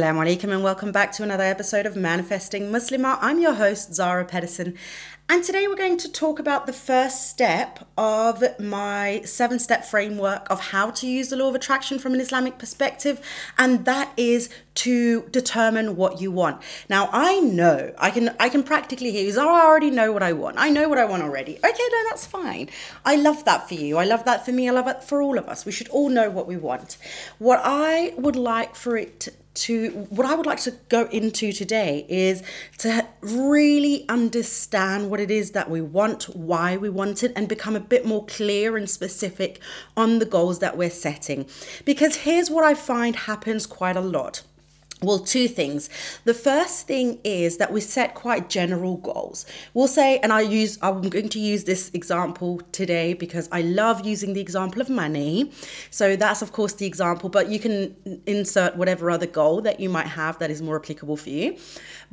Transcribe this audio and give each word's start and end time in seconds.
Assalamu 0.00 0.24
alaikum 0.24 0.50
and 0.50 0.64
welcome 0.64 0.92
back 0.92 1.12
to 1.12 1.22
another 1.22 1.44
episode 1.44 1.84
of 1.84 1.94
Manifesting 1.94 2.72
Muslimah. 2.72 3.18
I'm 3.20 3.38
your 3.38 3.52
host, 3.52 3.92
Zara 3.92 4.24
Pedersen, 4.24 4.78
and 5.28 5.44
today 5.44 5.68
we're 5.68 5.76
going 5.76 5.98
to 5.98 6.10
talk 6.10 6.38
about 6.38 6.64
the 6.64 6.72
first 6.72 7.28
step 7.28 7.86
of 7.98 8.42
my 8.58 9.20
seven 9.26 9.58
step 9.58 9.84
framework 9.84 10.48
of 10.48 10.58
how 10.58 10.90
to 10.92 11.06
use 11.06 11.28
the 11.28 11.36
law 11.36 11.50
of 11.50 11.54
attraction 11.54 11.98
from 11.98 12.14
an 12.14 12.20
Islamic 12.20 12.56
perspective, 12.56 13.20
and 13.58 13.84
that 13.84 14.10
is 14.16 14.48
to 14.76 15.24
determine 15.32 15.96
what 15.96 16.18
you 16.18 16.32
want. 16.32 16.62
Now 16.88 17.10
I 17.12 17.40
know 17.40 17.92
I 17.98 18.10
can 18.10 18.34
I 18.40 18.48
can 18.48 18.62
practically 18.62 19.10
hear 19.10 19.26
you. 19.26 19.32
Zara, 19.32 19.52
I 19.52 19.66
already 19.66 19.90
know 19.90 20.12
what 20.12 20.22
I 20.22 20.32
want. 20.32 20.56
I 20.58 20.70
know 20.70 20.88
what 20.88 20.96
I 20.96 21.04
want 21.04 21.22
already. 21.22 21.58
Okay, 21.58 21.88
no, 21.92 22.04
that's 22.08 22.24
fine. 22.24 22.70
I 23.04 23.16
love 23.16 23.44
that 23.44 23.68
for 23.68 23.74
you. 23.74 23.98
I 23.98 24.04
love 24.06 24.24
that 24.24 24.46
for 24.46 24.52
me. 24.52 24.66
I 24.66 24.72
love 24.72 24.88
it 24.88 25.04
for 25.04 25.20
all 25.20 25.36
of 25.36 25.46
us. 25.46 25.66
We 25.66 25.72
should 25.72 25.88
all 25.88 26.08
know 26.08 26.30
what 26.30 26.46
we 26.46 26.56
want. 26.56 26.96
What 27.38 27.60
I 27.62 28.14
would 28.16 28.36
like 28.36 28.74
for 28.74 28.96
it 28.96 29.28
to 29.60 29.90
what 30.10 30.26
I 30.26 30.34
would 30.34 30.46
like 30.46 30.60
to 30.60 30.72
go 30.88 31.06
into 31.06 31.52
today 31.52 32.06
is 32.08 32.42
to 32.78 33.06
really 33.20 34.08
understand 34.08 35.10
what 35.10 35.20
it 35.20 35.30
is 35.30 35.50
that 35.52 35.68
we 35.68 35.80
want, 35.80 36.24
why 36.34 36.76
we 36.76 36.88
want 36.88 37.22
it, 37.22 37.32
and 37.36 37.48
become 37.48 37.76
a 37.76 37.80
bit 37.80 38.06
more 38.06 38.24
clear 38.26 38.76
and 38.76 38.88
specific 38.88 39.60
on 39.96 40.18
the 40.18 40.24
goals 40.24 40.60
that 40.60 40.76
we're 40.76 40.90
setting. 40.90 41.46
Because 41.84 42.16
here's 42.16 42.50
what 42.50 42.64
I 42.64 42.74
find 42.74 43.14
happens 43.14 43.66
quite 43.66 43.96
a 43.96 44.00
lot 44.00 44.42
well, 45.02 45.18
two 45.18 45.48
things. 45.48 45.88
The 46.24 46.34
first 46.34 46.86
thing 46.86 47.20
is 47.24 47.56
that 47.56 47.72
we 47.72 47.80
set 47.80 48.14
quite 48.14 48.50
general 48.50 48.98
goals. 48.98 49.46
We'll 49.72 49.88
say, 49.88 50.18
and 50.18 50.32
I 50.32 50.42
use, 50.42 50.78
I'm 50.82 51.00
going 51.00 51.30
to 51.30 51.40
use 51.40 51.64
this 51.64 51.90
example 51.94 52.60
today 52.72 53.14
because 53.14 53.48
I 53.50 53.62
love 53.62 54.04
using 54.04 54.34
the 54.34 54.40
example 54.40 54.82
of 54.82 54.90
money. 54.90 55.52
So 55.90 56.16
that's, 56.16 56.42
of 56.42 56.52
course, 56.52 56.74
the 56.74 56.86
example, 56.86 57.30
but 57.30 57.48
you 57.48 57.58
can 57.58 58.22
insert 58.26 58.76
whatever 58.76 59.10
other 59.10 59.26
goal 59.26 59.62
that 59.62 59.80
you 59.80 59.88
might 59.88 60.06
have 60.06 60.38
that 60.38 60.50
is 60.50 60.60
more 60.60 60.76
applicable 60.76 61.16
for 61.16 61.30
you. 61.30 61.56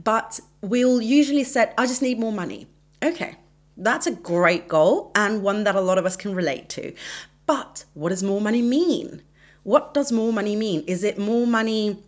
But 0.01 0.39
we'll 0.61 1.01
usually 1.01 1.43
set, 1.43 1.73
I 1.77 1.87
just 1.87 2.01
need 2.01 2.19
more 2.19 2.31
money. 2.31 2.67
Okay, 3.03 3.35
that's 3.75 4.07
a 4.07 4.11
great 4.11 4.67
goal 4.67 5.11
and 5.13 5.43
one 5.43 5.65
that 5.65 5.75
a 5.75 5.81
lot 5.81 5.97
of 5.97 6.05
us 6.05 6.15
can 6.15 6.33
relate 6.33 6.69
to. 6.69 6.93
But 7.45 7.85
what 7.93 8.09
does 8.09 8.23
more 8.23 8.41
money 8.41 8.61
mean? 8.61 9.21
What 9.63 9.93
does 9.93 10.11
more 10.11 10.31
money 10.31 10.55
mean? 10.55 10.83
Is 10.87 11.03
it 11.03 11.19
more 11.19 11.45
money? 11.45 12.01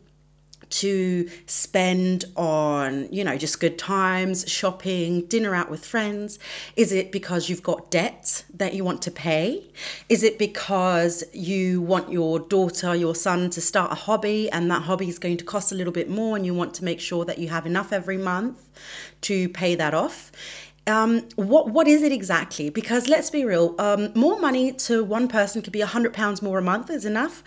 To 0.69 1.29
spend 1.45 2.25
on, 2.35 3.11
you 3.11 3.23
know, 3.23 3.37
just 3.37 3.59
good 3.59 3.77
times, 3.77 4.47
shopping, 4.47 5.25
dinner 5.25 5.55
out 5.55 5.69
with 5.69 5.85
friends? 5.85 6.39
Is 6.75 6.91
it 6.91 7.11
because 7.11 7.49
you've 7.49 7.63
got 7.63 7.89
debt 7.91 8.43
that 8.53 8.73
you 8.73 8.83
want 8.83 9.01
to 9.03 9.11
pay? 9.11 9.65
Is 10.09 10.23
it 10.23 10.37
because 10.37 11.23
you 11.33 11.81
want 11.81 12.11
your 12.11 12.39
daughter, 12.39 12.95
your 12.95 13.15
son 13.15 13.49
to 13.51 13.61
start 13.61 13.91
a 13.91 13.95
hobby 13.95 14.49
and 14.51 14.69
that 14.71 14.83
hobby 14.83 15.09
is 15.09 15.19
going 15.19 15.37
to 15.37 15.45
cost 15.45 15.71
a 15.71 15.75
little 15.75 15.93
bit 15.93 16.09
more 16.09 16.35
and 16.35 16.45
you 16.45 16.53
want 16.53 16.73
to 16.75 16.83
make 16.83 16.99
sure 16.99 17.25
that 17.25 17.39
you 17.39 17.49
have 17.49 17.65
enough 17.65 17.91
every 17.91 18.17
month 18.17 18.59
to 19.21 19.49
pay 19.49 19.75
that 19.75 19.93
off? 19.93 20.31
Um, 20.87 21.27
what 21.35 21.69
what 21.69 21.87
is 21.87 22.01
it 22.01 22.11
exactly? 22.11 22.71
Because 22.71 23.07
let's 23.07 23.29
be 23.29 23.45
real, 23.45 23.75
um, 23.77 24.11
more 24.15 24.39
money 24.39 24.71
to 24.87 25.03
one 25.03 25.27
person 25.27 25.61
could 25.61 25.73
be 25.73 25.81
hundred 25.81 26.13
pounds 26.13 26.41
more 26.41 26.57
a 26.57 26.61
month 26.63 26.89
is 26.89 27.05
enough. 27.05 27.43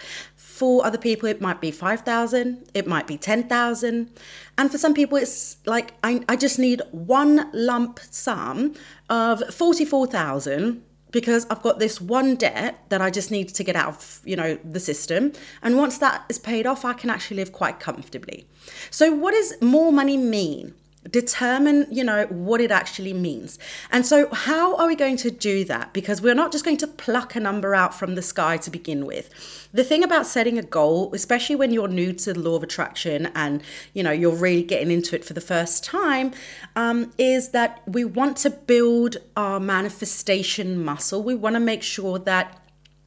For 0.63 0.87
other 0.87 0.97
people, 0.97 1.29
it 1.29 1.41
might 1.41 1.61
be 1.61 1.73
5,000, 1.73 2.71
it 2.73 2.87
might 2.87 3.09
be 3.09 3.19
10,000. 3.19 4.09
And 4.57 4.71
for 4.71 4.79
some 4.79 4.95
people, 4.95 5.19
it's 5.19 5.57
like, 5.67 5.95
I, 6.05 6.21
I 6.29 6.37
just 6.37 6.57
need 6.57 6.83
one 6.93 7.51
lump 7.53 7.99
sum 7.99 8.75
of 9.11 9.43
44,000 9.53 10.81
because 11.11 11.49
I've 11.51 11.63
got 11.63 11.81
this 11.81 12.01
one 12.01 12.37
debt 12.37 12.79
that 12.91 13.03
I 13.03 13.11
just 13.11 13.33
need 13.33 13.49
to 13.49 13.65
get 13.65 13.75
out 13.75 13.89
of, 13.89 14.21
you 14.25 14.37
know, 14.37 14.57
the 14.65 14.79
system. 14.79 15.33
And 15.65 15.79
once 15.79 15.99
that 15.99 16.27
is 16.29 16.39
paid 16.39 16.65
off, 16.65 16.85
I 16.85 16.93
can 16.93 17.11
actually 17.11 17.39
live 17.39 17.51
quite 17.51 17.81
comfortably. 17.81 18.47
So 18.93 19.13
what 19.13 19.33
does 19.35 19.61
more 19.61 19.93
money 19.93 20.17
mean? 20.17 20.75
Determine 21.11 21.87
you 21.91 22.05
know 22.05 22.27
what 22.27 22.61
it 22.61 22.71
actually 22.71 23.13
means. 23.13 23.59
And 23.91 24.07
so 24.07 24.33
how 24.33 24.77
are 24.77 24.87
we 24.87 24.95
going 24.95 25.17
to 25.19 25.31
do 25.31 25.65
that? 25.65 25.93
Because 25.93 26.23
we're 26.23 26.35
not 26.35 26.53
just 26.53 26.65
going 26.65 26.77
to 26.79 26.87
pluck 26.87 27.35
a 27.35 27.41
number 27.41 27.75
out 27.75 27.95
from 27.95 28.15
the 28.15 28.23
sky 28.23 28.57
to 28.59 28.71
begin 28.71 29.05
with. 29.05 29.29
The 29.73 29.85
thing 29.85 30.05
about 30.05 30.27
setting 30.27 30.59
a 30.59 30.63
goal 30.63 31.13
especially 31.15 31.57
when 31.57 31.73
you're 31.73 31.89
new 31.89 32.13
to 32.13 32.33
the 32.33 32.41
law 32.41 32.57
of 32.57 32.63
attraction 32.63 33.31
and 33.35 33.63
you 33.95 34.03
know 34.03 34.13
you're 34.13 34.35
really 34.35 34.63
getting 34.63 34.91
into 34.91 35.17
it 35.17 35.25
for 35.25 35.33
the 35.33 35.41
first 35.41 35.85
time 35.85 36.33
um, 36.77 37.13
is 37.19 37.51
that 37.51 37.83
we 37.87 38.05
want 38.05 38.37
to 38.39 38.51
build 38.51 39.17
our 39.37 39.59
manifestation 39.59 40.83
muscle. 40.83 41.23
We 41.23 41.35
want 41.35 41.57
to 41.57 41.61
make 41.61 41.83
sure 41.83 42.19
that 42.21 42.59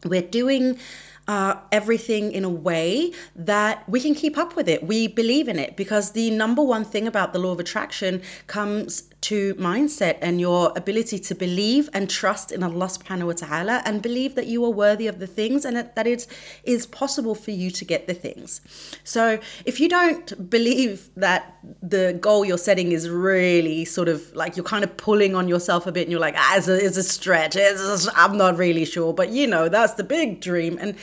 we're 0.04 0.22
doing 0.22 0.78
uh, 1.28 1.56
everything 1.72 2.32
in 2.32 2.44
a 2.44 2.50
way 2.50 3.12
that 3.36 3.88
we 3.90 4.00
can 4.00 4.14
keep 4.14 4.38
up 4.38 4.56
with 4.56 4.68
it. 4.70 4.86
We 4.86 5.08
believe 5.08 5.48
in 5.48 5.58
it 5.58 5.76
because 5.76 6.12
the 6.12 6.32
number 6.32 6.62
one 6.62 6.86
thing 6.86 7.08
about 7.08 7.34
the 7.34 7.40
law 7.40 7.52
of 7.52 7.60
attraction 7.60 8.22
comes 8.48 9.10
to 9.26 9.56
mindset 9.56 10.18
and 10.22 10.40
your 10.40 10.72
ability 10.76 11.18
to 11.18 11.34
believe 11.34 11.90
and 11.94 12.10
trust 12.10 12.52
in 12.52 12.62
Allah 12.62 12.86
subhanahu 12.86 13.28
wa 13.28 13.34
ta'ala 13.34 13.82
and 13.86 14.02
believe 14.02 14.36
that 14.36 14.46
you 14.46 14.64
are 14.66 14.70
worthy 14.70 15.08
of 15.08 15.18
the 15.18 15.26
things 15.26 15.66
and 15.66 15.76
that 15.78 16.08
it 16.08 16.28
is 16.64 16.86
possible 16.86 17.34
for 17.34 17.50
you 17.52 17.72
to 17.72 17.84
get 17.84 18.06
the 18.06 18.14
things. 18.14 18.62
So 19.04 19.40
if 19.66 19.80
you 19.80 19.90
don't 19.90 20.50
believe 20.50 21.10
that 21.16 21.58
the 21.82 22.18
goal 22.22 22.46
you're 22.46 22.60
setting 22.60 22.92
is 22.92 23.10
really 23.10 23.84
sort 23.86 24.10
of 24.10 24.22
like 24.36 24.56
you're 24.56 24.72
kind 24.76 24.84
of 24.84 24.96
pulling 24.96 25.34
on 25.34 25.48
yourself 25.48 25.88
a 25.88 25.92
bit 25.92 26.04
and 26.04 26.12
you're 26.12 26.20
like, 26.20 26.36
ah, 26.38 26.58
it's 26.58 26.68
a, 26.68 26.86
it's 26.86 26.98
a 26.98 27.04
stretch, 27.04 27.56
it's 27.56 28.08
a, 28.08 28.12
I'm 28.16 28.38
not 28.38 28.58
really 28.58 28.86
sure, 28.86 29.12
but 29.12 29.30
you 29.30 29.48
know, 29.48 29.70
that's 29.70 29.96
the 29.96 30.04
big 30.04 30.40
dream. 30.40 30.78
And 30.80 30.96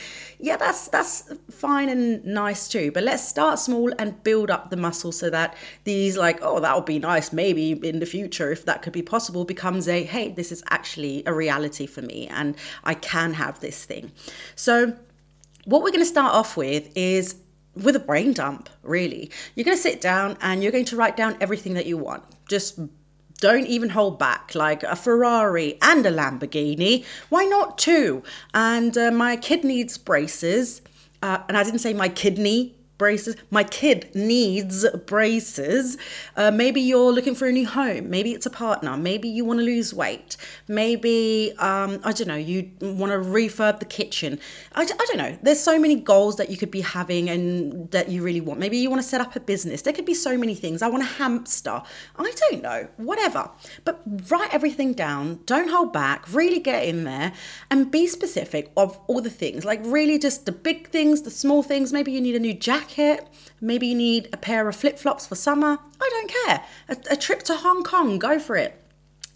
yeah, 0.43 0.57
that's 0.57 0.89
that's 0.89 1.31
fine 1.49 1.87
and 1.87 2.25
nice 2.25 2.67
too. 2.67 2.91
But 2.91 3.03
let's 3.03 3.25
start 3.25 3.59
small 3.59 3.93
and 3.97 4.21
build 4.23 4.51
up 4.51 4.71
the 4.71 4.75
muscle 4.75 5.13
so 5.13 5.29
that 5.29 5.55
these 5.85 6.17
like, 6.17 6.39
oh, 6.41 6.59
that 6.59 6.75
would 6.75 6.83
be 6.83 6.99
nice 6.99 7.31
maybe 7.31 7.71
in 7.71 7.99
the 7.99 8.05
future 8.05 8.51
if 8.51 8.65
that 8.65 8.81
could 8.81 8.91
be 8.91 9.01
possible 9.01 9.45
becomes 9.45 9.87
a 9.87 10.03
hey, 10.03 10.33
this 10.33 10.51
is 10.51 10.61
actually 10.69 11.23
a 11.25 11.33
reality 11.33 11.85
for 11.85 12.01
me 12.01 12.27
and 12.27 12.57
I 12.83 12.93
can 12.93 13.35
have 13.35 13.61
this 13.61 13.85
thing. 13.85 14.11
So 14.55 14.97
what 15.63 15.81
we're 15.81 15.91
going 15.91 16.01
to 16.01 16.05
start 16.05 16.33
off 16.33 16.57
with 16.57 16.91
is 16.93 17.37
with 17.75 17.95
a 17.95 17.99
brain 17.99 18.33
dump, 18.33 18.69
really. 18.81 19.31
You're 19.55 19.63
going 19.63 19.77
to 19.77 19.81
sit 19.81 20.01
down 20.01 20.37
and 20.41 20.61
you're 20.61 20.73
going 20.73 20.85
to 20.85 20.97
write 20.97 21.15
down 21.15 21.37
everything 21.39 21.75
that 21.75 21.85
you 21.85 21.97
want. 21.97 22.21
Just 22.49 22.79
don't 23.43 23.67
even 23.67 23.89
hold 23.89 24.17
back. 24.17 24.55
Like 24.55 24.83
a 24.83 24.95
Ferrari 24.95 25.77
and 25.81 26.05
a 26.05 26.11
Lamborghini. 26.11 27.03
Why 27.27 27.43
not 27.43 27.77
two? 27.77 28.23
And 28.53 28.97
uh, 28.97 29.11
my 29.11 29.35
kid 29.35 29.65
needs 29.65 29.97
braces. 29.97 30.81
Uh, 31.21 31.39
and 31.49 31.57
I 31.57 31.63
didn't 31.63 31.79
say 31.79 31.93
my 31.93 32.07
kidney 32.07 32.73
braces. 33.03 33.35
My 33.51 33.65
kid 33.65 34.09
needs 34.15 34.87
braces. 35.05 35.97
Uh, 36.37 36.51
maybe 36.51 36.79
you're 36.79 37.11
looking 37.11 37.35
for 37.35 37.49
a 37.49 37.51
new 37.51 37.67
home. 37.67 38.09
Maybe 38.09 38.31
it's 38.31 38.45
a 38.45 38.49
partner. 38.49 38.95
Maybe 38.95 39.27
you 39.27 39.43
want 39.43 39.59
to 39.59 39.65
lose 39.65 39.93
weight. 39.93 40.37
Maybe, 40.69 41.51
um, 41.59 41.99
I 42.05 42.13
don't 42.13 42.29
know, 42.29 42.43
you 42.51 42.71
want 42.79 43.11
to 43.11 43.19
refurb 43.39 43.79
the 43.79 43.85
kitchen. 43.99 44.39
I, 44.73 44.83
I 44.83 45.05
don't 45.07 45.17
know. 45.17 45.37
There's 45.41 45.59
so 45.59 45.77
many 45.77 45.95
goals 45.95 46.37
that 46.37 46.49
you 46.49 46.55
could 46.55 46.71
be 46.71 46.79
having 46.79 47.29
and 47.29 47.91
that 47.91 48.07
you 48.07 48.23
really 48.23 48.39
want. 48.39 48.57
Maybe 48.61 48.77
you 48.77 48.89
want 48.89 49.01
to 49.01 49.07
set 49.07 49.19
up 49.19 49.35
a 49.35 49.41
business. 49.41 49.81
There 49.81 49.91
could 49.91 50.05
be 50.05 50.13
so 50.13 50.37
many 50.37 50.55
things. 50.55 50.81
I 50.81 50.87
want 50.87 51.03
a 51.03 51.11
hamster. 51.19 51.81
I 52.15 52.33
don't 52.49 52.61
know. 52.63 52.87
Whatever. 52.95 53.51
But 53.83 54.01
write 54.31 54.53
everything 54.53 54.93
down. 54.93 55.41
Don't 55.45 55.69
hold 55.69 55.91
back. 55.91 56.33
Really 56.33 56.61
get 56.61 56.85
in 56.85 57.03
there 57.03 57.33
and 57.69 57.91
be 57.91 58.07
specific 58.07 58.71
of 58.77 58.97
all 59.07 59.19
the 59.19 59.29
things. 59.29 59.65
Like, 59.65 59.81
really 59.83 60.17
just 60.17 60.45
the 60.45 60.53
big 60.53 60.87
things, 60.87 61.23
the 61.23 61.31
small 61.31 61.63
things. 61.63 61.91
Maybe 61.91 62.13
you 62.13 62.21
need 62.21 62.35
a 62.35 62.39
new 62.39 62.53
jacket 62.53 62.92
jacket. 62.93 63.27
Maybe 63.59 63.87
you 63.87 63.95
need 63.95 64.29
a 64.33 64.37
pair 64.37 64.67
of 64.67 64.75
flip 64.75 64.97
flops 64.99 65.27
for 65.27 65.35
summer. 65.35 65.79
I 66.01 66.09
don't 66.09 66.31
care. 66.45 66.63
A, 66.89 67.13
a 67.13 67.15
trip 67.15 67.43
to 67.43 67.55
Hong 67.55 67.83
Kong, 67.83 68.19
go 68.19 68.39
for 68.39 68.55
it. 68.55 68.79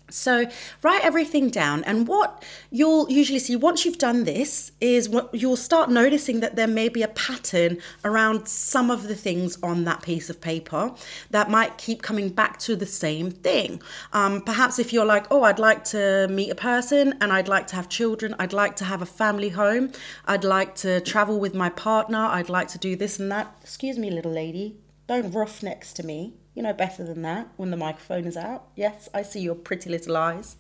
So 0.09 0.47
write 0.83 1.03
everything 1.03 1.49
down, 1.49 1.83
and 1.83 2.07
what 2.07 2.43
you'll 2.71 3.09
usually 3.09 3.39
see 3.39 3.55
once 3.55 3.85
you've 3.85 3.97
done 3.97 4.23
this 4.23 4.71
is 4.79 5.09
what 5.09 5.33
you'll 5.33 5.57
start 5.57 5.89
noticing 5.89 6.39
that 6.39 6.55
there 6.55 6.67
may 6.67 6.87
be 6.87 7.03
a 7.03 7.09
pattern 7.09 7.79
around 8.05 8.47
some 8.47 8.89
of 8.89 9.07
the 9.07 9.15
things 9.15 9.57
on 9.61 9.83
that 9.83 10.01
piece 10.01 10.29
of 10.29 10.39
paper 10.39 10.93
that 11.31 11.49
might 11.49 11.77
keep 11.77 12.01
coming 12.01 12.29
back 12.29 12.57
to 12.59 12.75
the 12.75 12.85
same 12.85 13.31
thing. 13.31 13.81
Um, 14.13 14.41
perhaps 14.41 14.79
if 14.79 14.93
you're 14.93 15.05
like, 15.05 15.25
oh, 15.29 15.43
I'd 15.43 15.59
like 15.59 15.83
to 15.85 16.27
meet 16.29 16.49
a 16.51 16.55
person 16.55 17.15
and 17.19 17.33
I'd 17.33 17.49
like 17.49 17.67
to 17.67 17.75
have 17.75 17.89
children, 17.89 18.33
I'd 18.39 18.53
like 18.53 18.77
to 18.77 18.85
have 18.85 19.01
a 19.01 19.05
family 19.05 19.49
home, 19.49 19.91
I'd 20.25 20.45
like 20.45 20.75
to 20.75 21.01
travel 21.01 21.39
with 21.39 21.53
my 21.53 21.69
partner, 21.69 22.19
I'd 22.19 22.49
like 22.49 22.69
to 22.69 22.77
do 22.77 22.95
this 22.95 23.19
and 23.19 23.31
that. 23.31 23.57
Excuse 23.61 23.97
me, 23.97 24.09
little 24.09 24.31
lady, 24.31 24.77
don't 25.07 25.31
rough 25.31 25.61
next 25.61 25.93
to 25.93 26.03
me 26.03 26.33
you 26.57 26.63
know 26.63 26.73
better 26.73 27.03
than 27.03 27.21
that 27.21 27.47
when 27.57 27.69
the 27.69 27.77
microphone 27.77 28.25
is 28.25 28.35
out. 28.35 28.69
Yes, 28.75 29.07
I 29.13 29.21
see 29.21 29.41
your 29.41 29.53
pretty 29.53 29.91
little 29.91 30.17
eyes. 30.17 30.55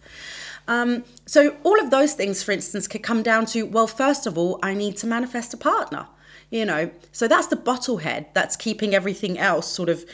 Um, 0.67 1.03
so, 1.25 1.57
all 1.63 1.79
of 1.81 1.89
those 1.89 2.13
things, 2.13 2.43
for 2.43 2.51
instance, 2.51 2.87
could 2.87 3.01
come 3.01 3.23
down 3.23 3.47
to 3.47 3.63
well, 3.63 3.87
first 3.87 4.27
of 4.27 4.37
all, 4.37 4.59
I 4.61 4.75
need 4.75 4.95
to 4.97 5.07
manifest 5.07 5.55
a 5.55 5.57
partner, 5.57 6.05
you 6.51 6.65
know. 6.65 6.91
So, 7.11 7.27
that's 7.27 7.47
the 7.47 7.55
bottleneck 7.55 8.27
that's 8.35 8.55
keeping 8.55 8.93
everything 8.93 9.39
else 9.39 9.65
sort 9.65 9.89
of, 9.89 10.05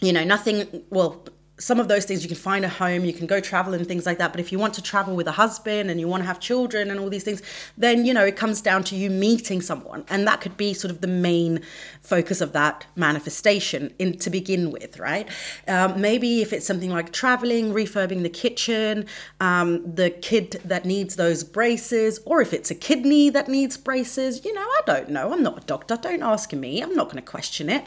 you 0.00 0.12
know, 0.12 0.24
nothing, 0.24 0.82
well, 0.90 1.24
some 1.58 1.80
of 1.80 1.88
those 1.88 2.04
things 2.04 2.22
you 2.22 2.28
can 2.28 2.36
find 2.36 2.64
a 2.64 2.68
home 2.68 3.04
you 3.04 3.12
can 3.12 3.26
go 3.26 3.40
travel 3.40 3.74
and 3.74 3.86
things 3.86 4.06
like 4.06 4.18
that. 4.18 4.32
But 4.32 4.40
if 4.40 4.52
you 4.52 4.58
want 4.58 4.74
to 4.74 4.82
travel 4.82 5.14
with 5.16 5.26
a 5.26 5.32
husband 5.32 5.90
and 5.90 6.00
you 6.00 6.08
want 6.08 6.22
to 6.22 6.26
have 6.26 6.40
children 6.40 6.90
and 6.90 7.00
all 7.00 7.10
these 7.10 7.24
things 7.24 7.42
then 7.76 8.04
you 8.04 8.14
know 8.14 8.24
it 8.24 8.36
comes 8.36 8.60
down 8.60 8.84
to 8.84 8.96
you 8.96 9.10
meeting 9.10 9.60
someone. 9.60 10.04
And 10.08 10.26
that 10.26 10.40
could 10.40 10.56
be 10.56 10.74
sort 10.74 10.90
of 10.90 11.00
the 11.00 11.08
main 11.08 11.60
focus 12.00 12.40
of 12.40 12.52
that 12.52 12.86
manifestation 12.96 13.94
in 13.98 14.18
to 14.18 14.30
begin 14.30 14.70
with 14.70 14.98
right? 14.98 15.28
Um, 15.66 16.00
maybe 16.00 16.42
if 16.42 16.52
it's 16.52 16.66
something 16.66 16.90
like 16.90 17.12
traveling 17.12 17.72
refurbing 17.72 18.22
the 18.22 18.30
kitchen 18.30 19.06
um, 19.40 19.94
the 19.94 20.10
kid 20.10 20.60
that 20.64 20.84
needs 20.84 21.16
those 21.16 21.44
braces 21.44 22.20
or 22.24 22.40
if 22.40 22.52
it's 22.52 22.70
a 22.70 22.74
kidney 22.74 23.30
that 23.30 23.48
needs 23.48 23.76
braces 23.76 24.44
you 24.44 24.52
know 24.54 24.60
i 24.60 24.80
don't 24.86 25.08
know. 25.10 25.32
I'm 25.32 25.42
not 25.42 25.62
a 25.62 25.66
doctor. 25.66 25.96
Don't 25.96 26.22
ask 26.22 26.52
me. 26.52 26.82
I'm 26.82 26.94
not 26.94 27.06
going 27.06 27.22
to 27.22 27.30
question 27.30 27.68
it. 27.68 27.84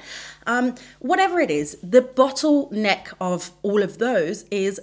Um, 0.47 0.75
whatever 0.99 1.39
it 1.39 1.51
is 1.51 1.77
the 1.83 2.01
bottleneck 2.01 3.13
of 3.19 3.51
all 3.63 3.83
of 3.83 3.97
those 3.97 4.43
is 4.51 4.79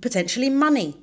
potentially 0.00 0.50
money. 0.50 0.96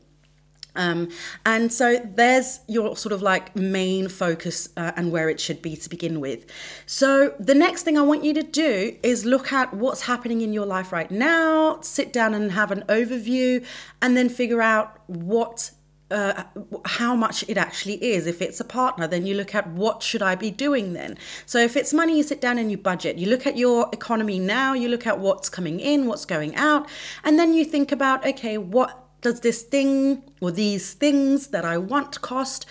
Um, 0.76 1.10
and 1.46 1.72
so 1.72 1.98
there's 2.00 2.60
your 2.68 2.98
sort 2.98 3.14
of 3.14 3.22
like 3.22 3.56
main 3.56 4.10
focus 4.10 4.70
uh, 4.76 4.92
and 4.96 5.12
where 5.12 5.30
it 5.30 5.40
should 5.40 5.62
be 5.62 5.76
to 5.78 5.90
begin 5.90 6.20
with. 6.20 6.46
So 6.86 7.34
the 7.40 7.56
next 7.56 7.84
thing 7.84 7.98
I 7.98 8.02
want 8.02 8.24
you 8.24 8.34
to 8.34 8.44
do 8.44 8.98
is 9.02 9.26
look 9.26 9.54
at 9.54 9.74
what's 9.74 10.02
happening 10.02 10.42
in 10.42 10.54
your 10.54 10.66
life 10.66 10.92
right 10.92 11.10
now, 11.10 11.80
sit 11.82 12.12
down 12.12 12.34
and 12.34 12.52
have 12.52 12.72
an 12.72 12.84
overview, 12.90 13.66
and 14.02 14.18
then 14.18 14.30
figure 14.30 14.62
out 14.62 15.00
what 15.08 15.72
uh, 16.12 16.44
how 16.86 17.16
much 17.16 17.44
it 17.48 17.58
actually 17.58 18.04
is. 18.04 18.28
If 18.28 18.42
it's 18.42 18.60
a 18.60 18.64
partner, 18.64 19.08
then 19.08 19.26
you 19.26 19.36
look 19.36 19.56
at 19.56 19.68
what 19.68 20.04
should 20.04 20.22
I 20.22 20.36
be 20.36 20.52
doing 20.52 20.94
then. 20.94 21.18
So 21.46 21.60
if 21.60 21.76
it's 21.76 21.94
money, 21.94 22.18
you 22.18 22.24
sit 22.24 22.42
down 22.42 22.58
and 22.58 22.70
you 22.70 22.78
budget. 22.78 23.18
You 23.18 23.28
look 23.28 23.48
at 23.48 23.58
your 23.58 23.90
economy 23.92 24.40
now. 24.40 24.74
You 24.74 24.88
look 24.88 25.08
at 25.08 25.20
what's 25.20 25.50
coming 25.50 25.80
in, 25.80 26.06
what's 26.06 26.26
going 26.26 26.56
out, 26.56 26.88
and 27.24 27.40
then 27.40 27.54
you 27.54 27.66
think 27.66 27.92
about 27.92 28.26
okay, 28.26 28.58
what 28.58 29.04
does 29.22 29.40
this 29.40 29.64
thing 29.64 30.22
or 30.42 30.52
these 30.52 30.94
things 30.94 31.48
that 31.48 31.66
I 31.66 31.80
want 31.80 32.22
cost, 32.22 32.68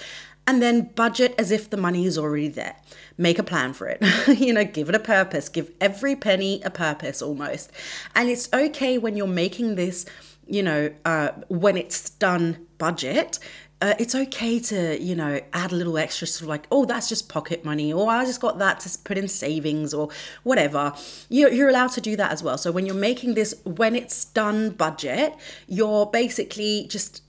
and 0.47 0.63
then 0.63 0.91
budget 0.95 1.35
as 1.37 1.51
if 1.51 1.71
the 1.71 1.77
money 1.77 2.07
is 2.07 2.17
already 2.17 2.49
there. 2.49 2.77
Make 3.19 3.39
a 3.39 3.43
plan 3.43 3.73
for 3.73 3.89
it. 3.89 4.01
you 4.39 4.53
know, 4.53 4.65
give 4.65 4.89
it 4.89 4.95
a 4.95 5.01
purpose. 5.01 5.49
Give 5.49 5.71
every 5.81 6.15
penny 6.15 6.63
a 6.63 6.71
purpose 6.71 7.21
almost. 7.21 7.73
And 8.15 8.29
it's 8.29 8.49
okay 8.53 8.99
when 8.99 9.17
you're 9.17 9.27
making 9.27 9.75
this 9.75 10.07
you 10.47 10.63
know, 10.63 10.93
uh, 11.05 11.31
when 11.49 11.77
it's 11.77 12.11
done 12.11 12.64
budget, 12.79 13.39
uh, 13.81 13.95
it's 13.99 14.15
okay 14.15 14.59
to, 14.61 15.01
you 15.03 15.15
know, 15.15 15.41
add 15.53 15.73
a 15.73 15.75
little 15.75 15.99
extra 15.99 16.27
sort 16.27 16.43
of 16.43 16.49
like, 16.49 16.67
oh, 16.71 16.85
that's 16.85 17.09
just 17.09 17.29
pocket 17.29 17.65
money, 17.65 17.93
or 17.93 18.11
I 18.11 18.25
just 18.25 18.41
got 18.41 18.59
that 18.59 18.81
to 18.81 18.99
put 19.05 19.19
in 19.19 19.29
savings 19.29 19.93
or 19.93 20.09
whatever. 20.43 20.95
You're, 21.29 21.53
you're 21.53 21.69
allowed 21.69 21.93
to 21.93 22.01
do 22.01 22.17
that 22.17 22.33
as 22.33 22.43
well. 22.43 22.57
So 22.57 22.73
when 22.73 22.87
you're 22.87 22.95
making 22.95 23.35
this, 23.35 23.55
when 23.65 23.95
it's 23.95 24.25
done 24.25 24.71
budget, 24.71 25.35
you're 25.67 26.07
basically 26.07 26.87
just 26.89 27.23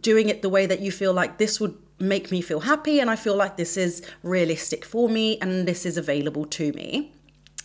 doing 0.00 0.28
it 0.28 0.42
the 0.42 0.48
way 0.48 0.66
that 0.66 0.80
you 0.80 0.90
feel 0.90 1.12
like 1.12 1.38
this 1.38 1.60
would 1.60 1.76
make 1.98 2.32
me 2.32 2.40
feel 2.40 2.60
happy 2.60 2.98
and 2.98 3.08
I 3.08 3.16
feel 3.16 3.36
like 3.36 3.56
this 3.56 3.76
is 3.76 4.02
realistic 4.22 4.84
for 4.84 5.08
me 5.08 5.38
and 5.40 5.68
this 5.68 5.86
is 5.86 5.96
available 5.96 6.44
to 6.46 6.72
me. 6.72 7.12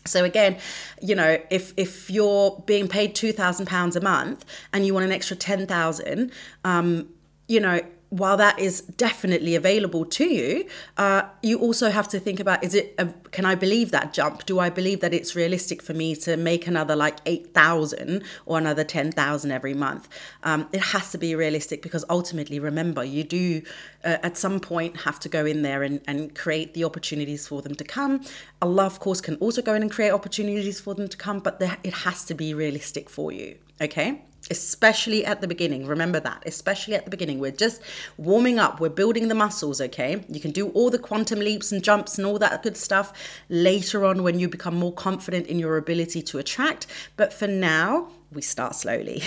So 0.05 0.23
again, 0.23 0.57
you 1.01 1.15
know, 1.15 1.41
if 1.49 1.73
if 1.75 2.09
you're 2.09 2.63
being 2.65 2.87
paid 2.87 3.13
two 3.13 3.33
thousand 3.33 3.65
pounds 3.65 3.95
a 3.95 4.01
month 4.01 4.45
and 4.71 4.85
you 4.85 4.93
want 4.93 5.05
an 5.05 5.11
extra 5.11 5.35
ten 5.35 5.67
thousand, 5.67 6.31
um, 6.63 7.09
you 7.47 7.59
know, 7.59 7.81
while 8.09 8.37
that 8.37 8.57
is 8.57 8.81
definitely 8.81 9.55
available 9.55 10.05
to 10.05 10.23
you, 10.23 10.65
uh, 10.95 11.23
you 11.43 11.59
also 11.59 11.89
have 11.89 12.07
to 12.07 12.19
think 12.19 12.39
about: 12.39 12.63
is 12.63 12.73
it? 12.73 12.95
A, 12.97 13.07
can 13.31 13.45
I 13.45 13.55
believe 13.55 13.91
that 13.91 14.13
jump? 14.13 14.45
Do 14.45 14.59
I 14.59 14.69
believe 14.69 15.01
that 15.01 15.13
it's 15.13 15.35
realistic 15.35 15.81
for 15.81 15.93
me 15.93 16.15
to 16.17 16.37
make 16.37 16.67
another 16.67 16.95
like 16.95 17.17
eight 17.25 17.53
thousand 17.53 18.23
or 18.45 18.57
another 18.57 18.83
ten 18.83 19.11
thousand 19.11 19.51
every 19.51 19.73
month? 19.73 20.07
Um, 20.43 20.69
it 20.71 20.79
has 20.81 21.11
to 21.11 21.17
be 21.17 21.35
realistic 21.35 21.81
because 21.81 22.05
ultimately, 22.09 22.59
remember, 22.59 23.03
you 23.03 23.23
do 23.23 23.61
uh, 24.05 24.17
at 24.23 24.37
some 24.37 24.59
point 24.59 25.01
have 25.01 25.19
to 25.21 25.29
go 25.29 25.45
in 25.45 25.61
there 25.61 25.83
and, 25.83 25.99
and 26.07 26.33
create 26.33 26.73
the 26.73 26.85
opportunities 26.85 27.47
for 27.47 27.61
them 27.61 27.75
to 27.75 27.83
come. 27.83 28.21
Allah, 28.61 28.85
of 28.85 28.99
course, 28.99 29.19
can 29.19 29.35
also 29.35 29.61
go 29.61 29.73
in 29.73 29.81
and 29.81 29.91
create 29.91 30.11
opportunities 30.11 30.79
for 30.79 30.95
them 30.95 31.09
to 31.09 31.17
come, 31.17 31.39
but 31.39 31.61
it 31.83 31.93
has 31.93 32.23
to 32.25 32.33
be 32.33 32.53
realistic 32.53 33.09
for 33.09 33.31
you. 33.33 33.57
Okay 33.81 34.21
especially 34.49 35.25
at 35.25 35.41
the 35.41 35.47
beginning. 35.47 35.85
Remember 35.85 36.19
that, 36.19 36.43
especially 36.45 36.95
at 36.95 37.05
the 37.05 37.11
beginning. 37.11 37.39
We're 37.39 37.51
just 37.51 37.81
warming 38.17 38.59
up, 38.59 38.79
we're 38.79 38.89
building 38.89 39.27
the 39.27 39.35
muscles, 39.35 39.81
okay? 39.81 40.23
You 40.29 40.39
can 40.39 40.51
do 40.51 40.69
all 40.69 40.89
the 40.89 40.99
quantum 40.99 41.39
leaps 41.39 41.71
and 41.71 41.83
jumps 41.83 42.17
and 42.17 42.25
all 42.25 42.39
that 42.39 42.63
good 42.63 42.77
stuff 42.77 43.13
later 43.49 44.05
on 44.05 44.23
when 44.23 44.39
you 44.39 44.47
become 44.49 44.75
more 44.75 44.93
confident 44.93 45.47
in 45.47 45.59
your 45.59 45.77
ability 45.77 46.21
to 46.23 46.37
attract. 46.37 46.87
But 47.15 47.33
for 47.33 47.47
now, 47.47 48.09
we 48.31 48.41
start 48.41 48.75
slowly. 48.75 49.23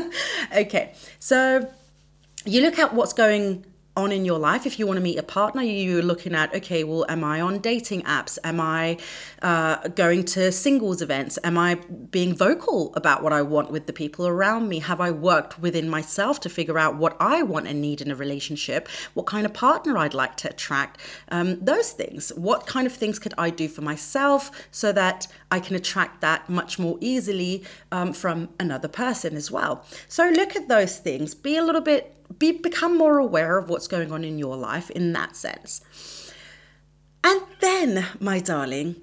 okay, 0.56 0.94
so 1.18 1.70
you 2.44 2.62
look 2.62 2.78
at 2.78 2.94
what's 2.94 3.12
going 3.12 3.64
on 3.96 4.12
in 4.12 4.24
your 4.24 4.38
life. 4.38 4.66
If 4.66 4.78
you 4.78 4.86
want 4.86 4.98
to 4.98 5.02
meet 5.02 5.18
a 5.18 5.22
partner 5.22 5.62
you're 5.62 6.02
looking 6.02 6.34
at 6.34 6.54
okay 6.54 6.84
well 6.84 7.04
am 7.08 7.24
i 7.24 7.40
on 7.40 7.58
dating 7.58 8.02
apps? 8.02 8.38
Am 8.44 8.60
i 8.60 8.96
uh, 9.42 9.88
going 9.88 10.24
to 10.24 10.52
singles 10.52 11.02
events? 11.02 11.38
Am 11.42 11.58
i 11.58 11.74
being 12.10 12.34
vocal 12.34 12.94
about 12.94 13.22
what 13.22 13.32
i 13.32 13.42
want 13.42 13.70
with 13.70 13.86
the 13.86 13.92
people 13.92 14.26
around 14.26 14.68
me? 14.68 14.78
Have 14.78 15.00
i 15.00 15.10
worked 15.10 15.58
within 15.58 15.88
myself 15.88 16.38
to 16.40 16.48
figure 16.48 16.78
out 16.78 16.96
what 16.96 17.16
i 17.18 17.42
want 17.42 17.66
and 17.66 17.80
need 17.80 18.00
in 18.00 18.10
a 18.10 18.14
relationship? 18.14 18.88
What 19.14 19.26
kind 19.26 19.44
of 19.44 19.52
partner 19.52 19.98
i'd 19.98 20.14
like 20.14 20.36
to 20.38 20.50
attract? 20.50 21.00
Um, 21.30 21.58
those 21.60 21.90
things. 21.90 22.30
What 22.36 22.66
kind 22.66 22.86
of 22.86 22.92
things 22.92 23.18
could 23.18 23.34
i 23.36 23.50
do 23.50 23.68
for 23.68 23.82
myself 23.82 24.50
so 24.70 24.92
that 24.92 25.26
i 25.50 25.58
can 25.58 25.74
attract 25.74 26.20
that 26.20 26.48
much 26.48 26.78
more 26.78 26.96
easily 27.00 27.64
um, 27.90 28.12
from 28.12 28.50
another 28.60 28.88
person 28.88 29.36
as 29.36 29.50
well? 29.50 29.84
So 30.08 30.28
look 30.28 30.54
at 30.54 30.68
those 30.68 30.98
things. 30.98 31.34
Be 31.34 31.56
a 31.56 31.62
little 31.62 31.80
bit 31.80 32.19
be 32.38 32.52
become 32.52 32.96
more 32.96 33.18
aware 33.18 33.58
of 33.58 33.68
what's 33.68 33.88
going 33.88 34.12
on 34.12 34.24
in 34.24 34.38
your 34.38 34.56
life 34.56 34.90
in 34.90 35.12
that 35.12 35.36
sense. 35.36 35.80
And 37.22 37.42
then, 37.60 38.06
my 38.18 38.40
darling, 38.40 38.96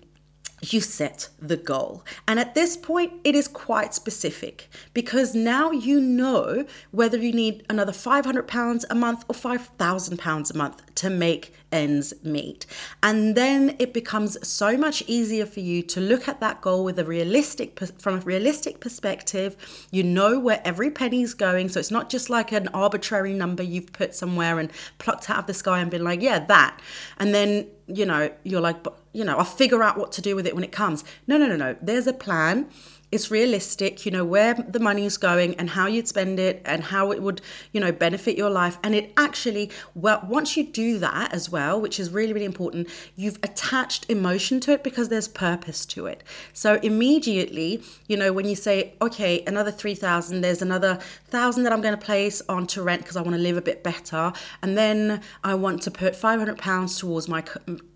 you 0.61 0.81
set 0.81 1.29
the 1.39 1.57
goal. 1.57 2.03
And 2.27 2.39
at 2.39 2.55
this 2.55 2.75
point, 2.75 3.13
it 3.23 3.35
is 3.35 3.47
quite 3.47 3.93
specific 3.93 4.69
because 4.93 5.35
now 5.35 5.71
you 5.71 5.99
know 5.99 6.65
whether 6.91 7.17
you 7.17 7.31
need 7.31 7.65
another 7.69 7.91
£500 7.91 8.85
a 8.89 8.95
month 8.95 9.25
or 9.27 9.35
£5,000 9.35 10.53
a 10.53 10.57
month 10.57 10.95
to 10.95 11.09
make 11.09 11.53
ends 11.71 12.13
meet. 12.23 12.65
And 13.03 13.35
then 13.35 13.75
it 13.77 13.93
becomes 13.93 14.37
so 14.47 14.77
much 14.77 15.03
easier 15.05 15.45
for 15.45 15.59
you 15.59 15.83
to 15.83 15.99
look 15.99 16.27
at 16.27 16.39
that 16.39 16.61
goal 16.61 16.83
with 16.83 16.97
a 16.97 17.05
realistic 17.05 17.79
from 17.99 18.15
a 18.15 18.21
realistic 18.21 18.79
perspective. 18.79 19.55
You 19.91 20.03
know 20.03 20.39
where 20.39 20.61
every 20.65 20.89
penny 20.89 21.21
is 21.21 21.33
going, 21.33 21.69
so 21.69 21.79
it's 21.79 21.91
not 21.91 22.09
just 22.09 22.29
like 22.29 22.51
an 22.51 22.69
arbitrary 22.69 23.33
number 23.33 23.63
you've 23.63 23.93
put 23.93 24.15
somewhere 24.15 24.59
and 24.59 24.71
plucked 24.97 25.29
out 25.29 25.39
of 25.39 25.47
the 25.47 25.53
sky 25.53 25.79
and 25.79 25.91
been 25.91 26.03
like, 26.03 26.21
yeah, 26.21 26.39
that. 26.39 26.81
And 27.19 27.33
then, 27.33 27.67
you 27.87 28.05
know, 28.05 28.31
you're 28.43 28.61
like, 28.61 28.77
you 29.17 29.25
know, 29.25 29.37
I'll 29.37 29.43
figure 29.43 29.81
out 29.81 29.97
what 29.97 30.11
to 30.11 30.21
do 30.21 30.35
with 30.35 30.45
it 30.45 30.53
when 30.53 30.63
it 30.63 30.71
comes. 30.71 31.03
No, 31.25 31.39
no, 31.39 31.47
no, 31.47 31.55
no. 31.55 31.75
There's 31.81 32.05
a 32.05 32.13
plan 32.13 32.69
it's 33.11 33.31
realistic 33.31 34.05
you 34.05 34.11
know 34.11 34.25
where 34.25 34.53
the 34.53 34.79
money 34.79 35.05
is 35.05 35.17
going 35.17 35.55
and 35.55 35.69
how 35.71 35.87
you'd 35.87 36.07
spend 36.07 36.39
it 36.39 36.61
and 36.65 36.83
how 36.83 37.11
it 37.11 37.21
would 37.21 37.41
you 37.71 37.79
know 37.79 37.91
benefit 37.91 38.37
your 38.37 38.49
life. 38.49 38.77
And 38.83 38.93
it 38.93 39.13
actually 39.15 39.71
well 39.95 40.21
once 40.27 40.57
you 40.57 40.65
do 40.65 40.99
that 40.99 41.33
as 41.33 41.49
well 41.49 41.79
which 41.79 41.99
is 41.99 42.09
really 42.09 42.33
really 42.33 42.45
important 42.45 42.89
you've 43.15 43.37
attached 43.43 44.09
emotion 44.09 44.59
to 44.61 44.71
it 44.71 44.83
because 44.83 45.09
there's 45.09 45.27
purpose 45.27 45.85
to 45.87 46.05
it. 46.05 46.23
So 46.53 46.75
immediately 46.75 47.81
you 48.07 48.17
know 48.17 48.33
when 48.33 48.47
you 48.47 48.55
say 48.55 48.93
okay 49.01 49.43
another 49.47 49.71
3000 49.71 50.41
there's 50.41 50.61
another 50.61 50.95
1000 51.29 51.63
that 51.63 51.71
I'm 51.71 51.81
going 51.81 51.97
to 51.97 52.05
place 52.05 52.41
on 52.49 52.67
to 52.67 52.81
rent 52.81 53.03
because 53.03 53.15
I 53.15 53.21
want 53.21 53.35
to 53.35 53.41
live 53.41 53.57
a 53.57 53.61
bit 53.61 53.83
better 53.83 54.33
and 54.61 54.77
then 54.77 55.21
I 55.43 55.55
want 55.55 55.81
to 55.83 55.91
put 55.91 56.15
500 56.15 56.57
pounds 56.57 56.97
towards 56.97 57.27
my 57.27 57.43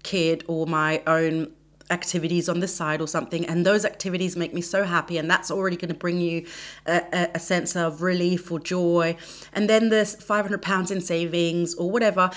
kid 0.04 0.44
or 0.48 0.66
my 0.68 1.04
own 1.06 1.52
activities 1.90 2.48
on 2.48 2.60
the 2.60 2.68
side 2.68 3.02
or 3.02 3.08
something 3.08 3.46
and 3.46 3.66
those 3.66 3.86
activities 3.86 4.36
make 4.36 4.54
me 4.54 4.62
so 4.62 4.84
happy 4.84 5.18
and 5.18 5.30
that's 5.30 5.52
already 5.52 5.76
going 5.76 5.90
to 5.90 5.96
bring 5.96 6.20
you 6.20 6.46
a, 6.86 7.30
a, 7.36 7.40
sense 7.40 7.76
of 7.76 8.02
relief 8.02 8.52
or 8.52 8.60
joy. 8.60 9.16
And 9.54 9.70
then 9.70 9.90
there's 9.90 10.16
500 10.16 10.62
pounds 10.62 10.92
in 10.92 11.02
savings 11.02 11.74
or 11.76 11.90
whatever 11.90 12.32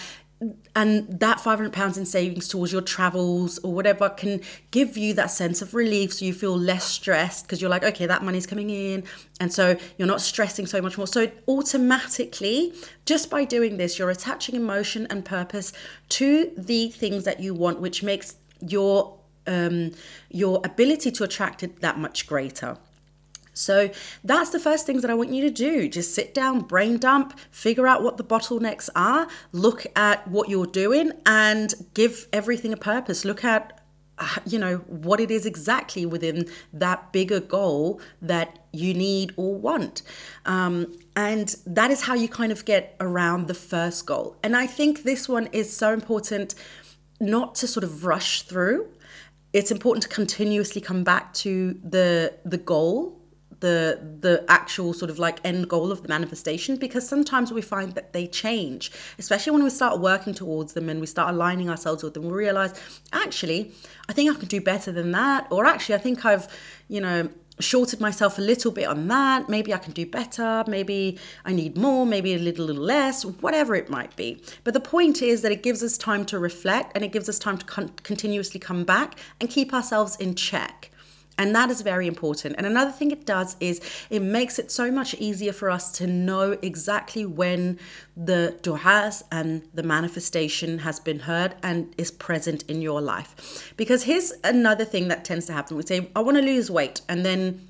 and 0.74 1.20
that 1.20 1.40
500 1.40 1.72
pounds 1.72 1.96
in 1.96 2.04
savings 2.04 2.48
towards 2.48 2.72
your 2.72 2.82
travels 2.82 3.58
or 3.60 3.72
whatever 3.72 4.08
can 4.08 4.40
give 4.70 4.96
you 4.96 5.14
that 5.14 5.30
sense 5.30 5.62
of 5.62 5.74
relief 5.74 6.12
so 6.12 6.24
you 6.24 6.34
feel 6.34 6.58
less 6.58 6.84
stressed 6.84 7.46
because 7.46 7.60
you're 7.60 7.70
like 7.70 7.84
okay 7.84 8.06
that 8.06 8.22
money's 8.22 8.46
coming 8.46 8.70
in 8.70 9.04
and 9.40 9.52
so 9.52 9.76
you're 9.96 10.08
not 10.08 10.20
stressing 10.20 10.66
so 10.66 10.82
much 10.82 10.98
more. 10.98 11.06
So 11.06 11.30
automatically 11.48 12.74
just 13.06 13.30
by 13.30 13.44
doing 13.44 13.76
this 13.76 13.98
you're 13.98 14.10
attaching 14.10 14.54
emotion 14.54 15.06
and 15.08 15.24
purpose 15.24 15.72
to 16.10 16.52
the 16.56 16.88
things 16.90 17.24
that 17.24 17.40
you 17.40 17.54
want 17.54 17.80
which 17.80 18.02
makes 18.02 18.36
your 18.60 19.18
um, 19.46 19.92
your 20.30 20.60
ability 20.64 21.10
to 21.12 21.24
attract 21.24 21.62
it 21.62 21.80
that 21.80 21.98
much 21.98 22.26
greater. 22.26 22.78
So 23.54 23.90
that's 24.24 24.50
the 24.50 24.58
first 24.58 24.84
things 24.84 25.02
that 25.02 25.10
I 25.10 25.14
want 25.14 25.30
you 25.30 25.42
to 25.42 25.50
do. 25.50 25.88
Just 25.88 26.12
sit 26.12 26.34
down, 26.34 26.60
brain 26.60 26.98
dump, 26.98 27.38
figure 27.50 27.86
out 27.86 28.02
what 28.02 28.16
the 28.16 28.24
bottlenecks 28.24 28.90
are, 28.96 29.28
look 29.52 29.86
at 29.96 30.26
what 30.28 30.48
you're 30.48 30.66
doing, 30.66 31.12
and 31.24 31.72
give 31.94 32.26
everything 32.32 32.72
a 32.72 32.76
purpose. 32.76 33.24
Look 33.24 33.44
at 33.44 33.80
uh, 34.16 34.36
you 34.46 34.60
know 34.60 34.76
what 34.86 35.18
it 35.18 35.28
is 35.28 35.44
exactly 35.44 36.06
within 36.06 36.48
that 36.72 37.12
bigger 37.12 37.40
goal 37.40 38.00
that 38.22 38.60
you 38.72 38.94
need 38.94 39.32
or 39.36 39.56
want 39.56 40.02
um, 40.46 40.92
and 41.16 41.56
that 41.66 41.90
is 41.90 42.02
how 42.02 42.14
you 42.14 42.28
kind 42.28 42.52
of 42.52 42.64
get 42.64 42.94
around 43.00 43.48
the 43.48 43.54
first 43.54 44.06
goal 44.06 44.36
and 44.44 44.56
i 44.56 44.68
think 44.68 45.02
this 45.02 45.28
one 45.28 45.48
is 45.48 45.76
so 45.76 45.92
important 45.92 46.54
not 47.20 47.56
to 47.56 47.66
sort 47.66 47.82
of 47.82 48.04
rush 48.04 48.42
through 48.42 48.88
it's 49.54 49.70
important 49.70 50.02
to 50.02 50.08
continuously 50.08 50.80
come 50.82 51.02
back 51.04 51.32
to 51.32 51.80
the 51.82 52.34
the 52.44 52.58
goal 52.58 53.20
the 53.61 53.99
the 54.20 54.44
actual 54.49 54.92
sort 54.92 55.11
of 55.11 55.18
like 55.18 55.38
end 55.44 55.68
goal 55.68 55.90
of 55.92 56.02
the 56.02 56.08
manifestation 56.08 56.76
because 56.76 57.08
sometimes 57.08 57.52
we 57.52 57.62
find 57.62 57.92
that 57.92 58.12
they 58.12 58.26
change 58.26 58.90
especially 59.18 59.52
when 59.52 59.62
we 59.62 59.70
start 59.70 60.00
working 60.00 60.34
towards 60.34 60.75
them 60.75 60.88
and 60.88 61.00
we 61.00 61.06
start 61.06 61.32
aligning 61.32 61.70
ourselves 61.70 62.02
with 62.02 62.12
them 62.14 62.25
we 62.25 62.32
realize 62.32 62.75
actually 63.12 63.73
i 64.08 64.12
think 64.12 64.30
i 64.30 64.38
can 64.38 64.49
do 64.49 64.61
better 64.61 64.90
than 64.92 65.12
that 65.12 65.46
or 65.50 65.64
actually 65.64 65.94
i 65.94 65.99
think 65.99 66.26
i've 66.26 66.46
you 66.88 67.00
know 67.00 67.30
shorted 67.61 68.00
myself 68.00 68.38
a 68.38 68.40
little 68.40 68.73
bit 68.73 68.87
on 68.87 69.08
that. 69.08 69.49
Maybe 69.49 69.73
i 69.73 69.78
can 69.78 69.92
do 69.92 70.06
better. 70.06 70.64
Maybe 70.66 71.18
i 71.44 71.52
need 71.52 71.76
more. 71.76 72.04
Maybe 72.06 72.34
a 72.34 72.38
little, 72.38 72.66
little 72.66 72.82
less. 72.82 73.25
Whatever 73.25 73.75
it 73.75 73.88
might 73.88 74.14
be. 74.16 74.42
But 74.64 74.75
the 74.75 74.80
point 74.80 75.23
is 75.23 75.42
that 75.42 75.52
it 75.52 75.62
gives 75.62 75.82
us 75.82 75.96
time 75.96 76.25
to 76.26 76.38
reflect 76.38 76.92
and 76.94 77.04
it 77.04 77.12
gives 77.12 77.28
us 77.28 77.38
time 77.38 77.58
to 77.58 77.64
con- 77.64 77.92
continuously 78.02 78.61
come 78.61 78.84
back 78.84 79.18
and 79.40 79.49
keep 79.49 79.73
ourselves 79.73 80.16
in 80.16 80.34
check 80.34 80.90
and 81.38 81.55
that 81.55 81.71
is 81.71 81.81
very 81.81 82.07
important. 82.07 82.55
And 82.59 82.67
another 82.67 82.93
thing 82.93 83.11
it 83.11 83.26
does 83.26 83.57
is 83.61 83.81
it 84.11 84.23
makes 84.23 84.59
it 84.59 84.71
so 84.71 84.91
much 84.91 85.14
easier 85.14 85.53
for 85.53 85.71
us 85.71 85.91
to 85.99 86.07
know 86.07 86.57
exactly 86.62 87.26
when 87.26 87.79
the 88.17 88.59
du'as 88.62 89.23
and 89.33 89.62
the 89.75 89.83
manifestation 89.83 90.79
has 90.81 91.00
been 91.00 91.21
heard 91.21 91.57
and 91.62 91.93
is 91.99 92.11
present 92.11 92.62
in 92.69 92.81
your 92.81 93.00
life. 93.00 93.75
Because 93.76 94.05
here's 94.05 94.33
another 94.45 94.85
thing 94.85 95.09
that 95.09 95.25
tends 95.25 95.47
to 95.47 95.53
happen. 95.53 95.76
We 95.76 95.83
say, 95.83 96.11
I 96.14 96.21
want 96.21 96.37
to 96.37 96.43
lose 96.43 96.71
weight. 96.71 97.00
And 97.09 97.25
then 97.25 97.69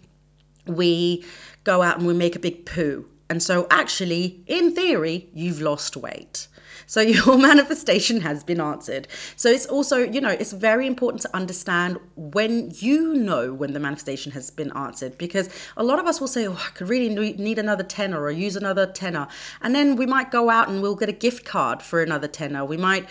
we 0.67 1.25
go 1.65 1.83
out 1.83 1.99
and 1.99 2.07
we 2.07 2.15
make 2.15 2.37
a 2.37 2.39
big 2.41 2.67
poo. 2.67 3.07
And 3.31 3.43
so, 3.43 3.67
actually, 3.71 4.45
in 4.47 4.75
theory, 4.75 5.29
you've 5.33 5.63
lost 5.63 5.97
weight. 5.97 6.47
So 6.95 7.01
your 7.19 7.37
manifestation 7.37 8.21
has 8.21 8.45
been 8.45 8.61
answered. 8.61 9.09
So 9.35 9.49
it's 9.51 9.67
also, 9.67 9.99
you 9.99 10.21
know, 10.21 10.29
it's 10.29 10.53
very 10.53 10.87
important 10.87 11.23
to 11.23 11.31
understand 11.35 11.99
when 12.15 12.71
you 12.77 13.15
know 13.15 13.53
when 13.53 13.73
the 13.73 13.81
manifestation 13.81 14.31
has 14.31 14.49
been 14.53 14.71
answered 14.77 15.19
because 15.19 15.49
a 15.77 15.83
lot 15.83 15.99
of 15.99 16.07
us 16.07 16.21
will 16.21 16.29
say, 16.29 16.47
oh, 16.47 16.53
I 16.53 16.71
could 16.71 16.89
really 16.89 17.09
need 17.09 17.59
another 17.59 17.83
tenner 17.83 18.21
or 18.23 18.31
use 18.31 18.55
another 18.55 18.87
tenner. 18.87 19.27
And 19.61 19.75
then 19.75 19.97
we 19.97 20.07
might 20.07 20.31
go 20.31 20.51
out 20.51 20.69
and 20.69 20.83
we'll 20.83 20.95
get 20.95 21.09
a 21.09 21.19
gift 21.27 21.45
card 21.45 21.83
for 21.83 22.01
another 22.01 22.29
tenner. 22.29 22.65
We 22.65 22.77
might 22.77 23.09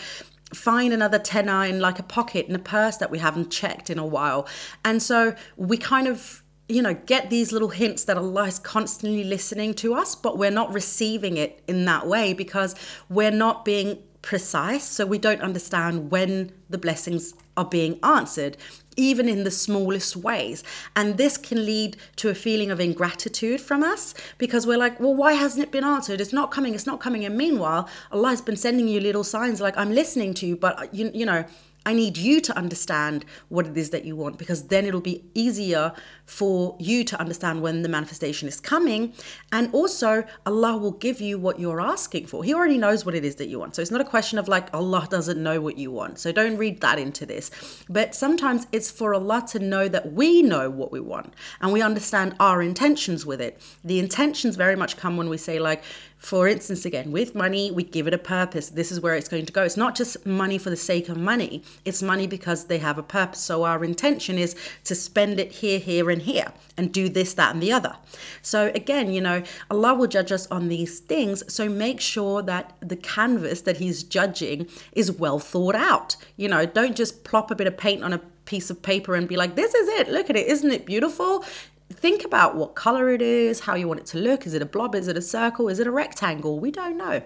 find 0.53 0.93
another 0.93 1.19
tenner 1.19 1.65
in 1.65 1.81
like 1.81 1.99
a 1.99 2.03
pocket 2.03 2.47
in 2.47 2.55
a 2.55 2.59
purse 2.59 2.95
that 2.97 3.11
we 3.11 3.19
haven't 3.19 3.51
checked 3.51 3.89
in 3.89 3.99
a 3.99 4.05
while. 4.05 4.47
And 4.85 5.03
so 5.03 5.35
we 5.57 5.77
kind 5.77 6.07
of 6.07 6.42
you 6.69 6.81
know, 6.81 6.93
get 6.93 7.29
these 7.29 7.51
little 7.51 7.69
hints 7.69 8.05
that 8.05 8.17
Allah 8.17 8.45
is 8.45 8.59
constantly 8.59 9.23
listening 9.23 9.73
to 9.75 9.93
us, 9.93 10.15
but 10.15 10.37
we're 10.37 10.51
not 10.51 10.73
receiving 10.73 11.37
it 11.37 11.61
in 11.67 11.85
that 11.85 12.07
way 12.07 12.33
because 12.33 12.75
we're 13.09 13.31
not 13.31 13.65
being 13.65 13.99
precise. 14.21 14.85
So 14.85 15.05
we 15.05 15.17
don't 15.17 15.41
understand 15.41 16.09
when 16.09 16.51
the 16.69 16.77
blessings 16.77 17.33
are 17.57 17.65
being 17.65 17.99
answered, 18.01 18.57
even 18.95 19.27
in 19.27 19.43
the 19.43 19.51
smallest 19.51 20.15
ways. 20.15 20.63
And 20.95 21.17
this 21.17 21.37
can 21.37 21.65
lead 21.65 21.97
to 22.15 22.29
a 22.29 22.35
feeling 22.35 22.71
of 22.71 22.79
ingratitude 22.79 23.59
from 23.59 23.83
us 23.83 24.15
because 24.37 24.65
we're 24.65 24.77
like, 24.77 24.99
well, 24.99 25.13
why 25.13 25.33
hasn't 25.33 25.63
it 25.63 25.71
been 25.71 25.83
answered? 25.83 26.21
It's 26.21 26.33
not 26.33 26.49
coming, 26.49 26.73
it's 26.73 26.87
not 26.87 26.99
coming. 26.99 27.25
And 27.25 27.37
meanwhile, 27.37 27.89
Allah 28.11 28.29
has 28.29 28.41
been 28.41 28.55
sending 28.55 28.87
you 28.87 28.99
little 28.99 29.23
signs 29.23 29.59
like, 29.61 29.77
I'm 29.77 29.93
listening 29.93 30.33
to 30.35 30.47
you, 30.47 30.55
but 30.55 30.93
you, 30.93 31.11
you 31.13 31.25
know, 31.25 31.45
I 31.85 31.93
need 31.93 32.17
you 32.17 32.39
to 32.41 32.57
understand 32.57 33.25
what 33.49 33.67
it 33.67 33.77
is 33.77 33.89
that 33.89 34.05
you 34.05 34.15
want 34.15 34.37
because 34.37 34.67
then 34.67 34.85
it'll 34.85 35.01
be 35.01 35.23
easier 35.33 35.93
for 36.25 36.77
you 36.79 37.03
to 37.03 37.19
understand 37.19 37.61
when 37.61 37.81
the 37.81 37.89
manifestation 37.89 38.47
is 38.47 38.59
coming. 38.59 39.13
And 39.51 39.73
also, 39.73 40.23
Allah 40.45 40.77
will 40.77 40.91
give 40.91 41.19
you 41.19 41.37
what 41.37 41.59
you're 41.59 41.81
asking 41.81 42.27
for. 42.27 42.43
He 42.43 42.53
already 42.53 42.77
knows 42.77 43.05
what 43.05 43.15
it 43.15 43.25
is 43.25 43.35
that 43.35 43.47
you 43.47 43.59
want. 43.59 43.75
So 43.75 43.81
it's 43.81 43.91
not 43.91 44.01
a 44.01 44.05
question 44.05 44.39
of 44.39 44.47
like 44.47 44.73
Allah 44.73 45.07
doesn't 45.09 45.41
know 45.41 45.59
what 45.59 45.77
you 45.77 45.91
want. 45.91 46.19
So 46.19 46.31
don't 46.31 46.57
read 46.57 46.81
that 46.81 46.99
into 46.99 47.25
this. 47.25 47.51
But 47.89 48.15
sometimes 48.15 48.67
it's 48.71 48.89
for 48.89 49.13
Allah 49.13 49.43
to 49.49 49.59
know 49.59 49.87
that 49.89 50.13
we 50.13 50.41
know 50.41 50.69
what 50.69 50.91
we 50.91 50.99
want 50.99 51.33
and 51.61 51.73
we 51.73 51.81
understand 51.81 52.35
our 52.39 52.61
intentions 52.61 53.25
with 53.25 53.41
it. 53.41 53.61
The 53.83 53.99
intentions 53.99 54.55
very 54.55 54.75
much 54.75 54.97
come 54.97 55.17
when 55.17 55.29
we 55.29 55.37
say, 55.37 55.59
like, 55.59 55.83
for 56.23 56.47
instance, 56.47 56.85
again, 56.85 57.11
with 57.11 57.35
money, 57.35 57.69
we 57.69 57.83
give 57.83 58.07
it 58.07 58.13
a 58.13 58.17
purpose. 58.17 58.69
This 58.69 58.93
is 58.93 59.01
where 59.01 59.13
it's 59.13 59.27
going 59.27 59.45
to 59.45 59.51
go. 59.51 59.63
It's 59.63 59.75
not 59.75 59.93
just 59.93 60.25
money 60.25 60.57
for 60.57 60.69
the 60.69 60.77
sake 60.77 61.09
of 61.09 61.17
money, 61.17 61.63
it's 61.83 62.01
money 62.01 62.27
because 62.27 62.65
they 62.65 62.77
have 62.77 62.97
a 62.97 63.03
purpose. 63.03 63.41
So 63.41 63.65
our 63.65 63.83
intention 63.83 64.37
is 64.37 64.55
to 64.85 64.95
spend 64.95 65.37
it 65.37 65.51
here, 65.51 65.79
here, 65.79 66.09
and 66.09 66.21
here, 66.21 66.53
and 66.77 66.93
do 66.93 67.09
this, 67.09 67.33
that, 67.33 67.53
and 67.53 67.61
the 67.61 67.73
other. 67.73 67.97
So 68.41 68.71
again, 68.73 69.11
you 69.11 69.19
know, 69.19 69.43
Allah 69.69 69.95
will 69.95 70.07
judge 70.07 70.31
us 70.31 70.47
on 70.47 70.69
these 70.69 71.01
things. 71.01 71.43
So 71.53 71.67
make 71.67 71.99
sure 71.99 72.41
that 72.41 72.73
the 72.79 72.95
canvas 72.95 73.59
that 73.61 73.77
He's 73.77 74.01
judging 74.01 74.69
is 74.93 75.11
well 75.11 75.39
thought 75.39 75.75
out. 75.75 76.15
You 76.37 76.47
know, 76.47 76.65
don't 76.65 76.95
just 76.95 77.25
plop 77.25 77.51
a 77.51 77.55
bit 77.55 77.67
of 77.67 77.75
paint 77.75 78.01
on 78.01 78.13
a 78.13 78.21
piece 78.45 78.69
of 78.69 78.81
paper 78.81 79.15
and 79.15 79.27
be 79.27 79.35
like, 79.35 79.55
this 79.55 79.73
is 79.73 79.87
it. 79.99 80.09
Look 80.09 80.29
at 80.29 80.35
it. 80.35 80.47
Isn't 80.47 80.71
it 80.71 80.85
beautiful? 80.85 81.43
Think 81.93 82.25
about 82.25 82.55
what 82.55 82.75
color 82.75 83.09
it 83.09 83.21
is, 83.21 83.61
how 83.61 83.75
you 83.75 83.87
want 83.87 84.01
it 84.01 84.05
to 84.07 84.17
look. 84.17 84.45
Is 84.45 84.53
it 84.53 84.61
a 84.61 84.65
blob? 84.65 84.95
Is 84.95 85.07
it 85.07 85.17
a 85.17 85.21
circle? 85.21 85.69
Is 85.69 85.79
it 85.79 85.87
a 85.87 85.91
rectangle? 85.91 86.59
We 86.59 86.71
don't 86.71 86.97
know. 86.97 87.21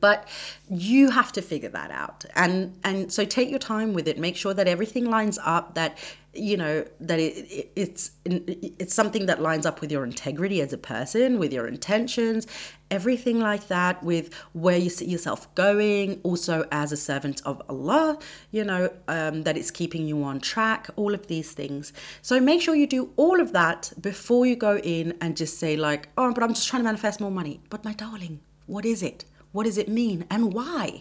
But 0.00 0.28
you 0.68 1.10
have 1.10 1.32
to 1.32 1.42
figure 1.42 1.68
that 1.70 1.90
out. 1.90 2.24
And 2.34 2.78
and 2.84 3.12
so 3.12 3.24
take 3.24 3.50
your 3.50 3.58
time 3.58 3.92
with 3.92 4.08
it. 4.08 4.18
Make 4.18 4.36
sure 4.36 4.54
that 4.54 4.66
everything 4.66 5.10
lines 5.10 5.38
up 5.42 5.74
that 5.74 5.98
you 6.34 6.56
know 6.56 6.84
that 6.98 7.18
it, 7.18 7.36
it, 7.50 7.72
it's 7.76 8.12
it's 8.24 8.94
something 8.94 9.26
that 9.26 9.42
lines 9.42 9.66
up 9.66 9.80
with 9.82 9.92
your 9.92 10.04
integrity 10.04 10.62
as 10.62 10.72
a 10.72 10.78
person 10.78 11.38
with 11.38 11.52
your 11.52 11.66
intentions 11.66 12.46
everything 12.90 13.38
like 13.38 13.68
that 13.68 14.02
with 14.02 14.32
where 14.54 14.78
you 14.78 14.88
see 14.88 15.04
yourself 15.04 15.54
going 15.54 16.18
also 16.22 16.66
as 16.72 16.90
a 16.90 16.96
servant 16.96 17.42
of 17.44 17.60
allah 17.68 18.18
you 18.50 18.64
know 18.64 18.90
um, 19.08 19.42
that 19.42 19.58
it's 19.58 19.70
keeping 19.70 20.06
you 20.06 20.22
on 20.22 20.40
track 20.40 20.88
all 20.96 21.12
of 21.12 21.26
these 21.26 21.52
things 21.52 21.92
so 22.22 22.40
make 22.40 22.62
sure 22.62 22.74
you 22.74 22.86
do 22.86 23.12
all 23.16 23.38
of 23.38 23.52
that 23.52 23.92
before 24.00 24.46
you 24.46 24.56
go 24.56 24.78
in 24.78 25.14
and 25.20 25.36
just 25.36 25.58
say 25.58 25.76
like 25.76 26.08
oh 26.16 26.32
but 26.32 26.42
i'm 26.42 26.54
just 26.54 26.68
trying 26.68 26.80
to 26.80 26.84
manifest 26.84 27.20
more 27.20 27.30
money 27.30 27.60
but 27.68 27.84
my 27.84 27.92
darling 27.92 28.40
what 28.66 28.86
is 28.86 29.02
it 29.02 29.26
what 29.52 29.64
does 29.64 29.78
it 29.78 29.88
mean 29.88 30.24
and 30.30 30.52
why 30.52 31.00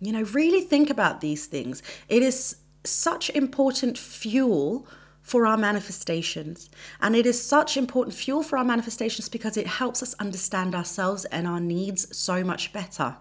you 0.00 0.12
know 0.12 0.22
really 0.24 0.60
think 0.60 0.90
about 0.90 1.20
these 1.20 1.46
things 1.46 1.82
it 2.08 2.22
is 2.22 2.56
such 2.84 3.30
important 3.30 3.96
fuel 3.96 4.86
for 5.22 5.46
our 5.46 5.56
manifestations. 5.56 6.68
And 7.00 7.14
it 7.14 7.26
is 7.26 7.42
such 7.42 7.76
important 7.76 8.14
fuel 8.14 8.42
for 8.42 8.58
our 8.58 8.64
manifestations 8.64 9.28
because 9.28 9.56
it 9.56 9.66
helps 9.66 10.02
us 10.02 10.14
understand 10.14 10.74
ourselves 10.74 11.24
and 11.26 11.46
our 11.46 11.60
needs 11.60 12.16
so 12.16 12.42
much 12.42 12.72
better. 12.72 13.16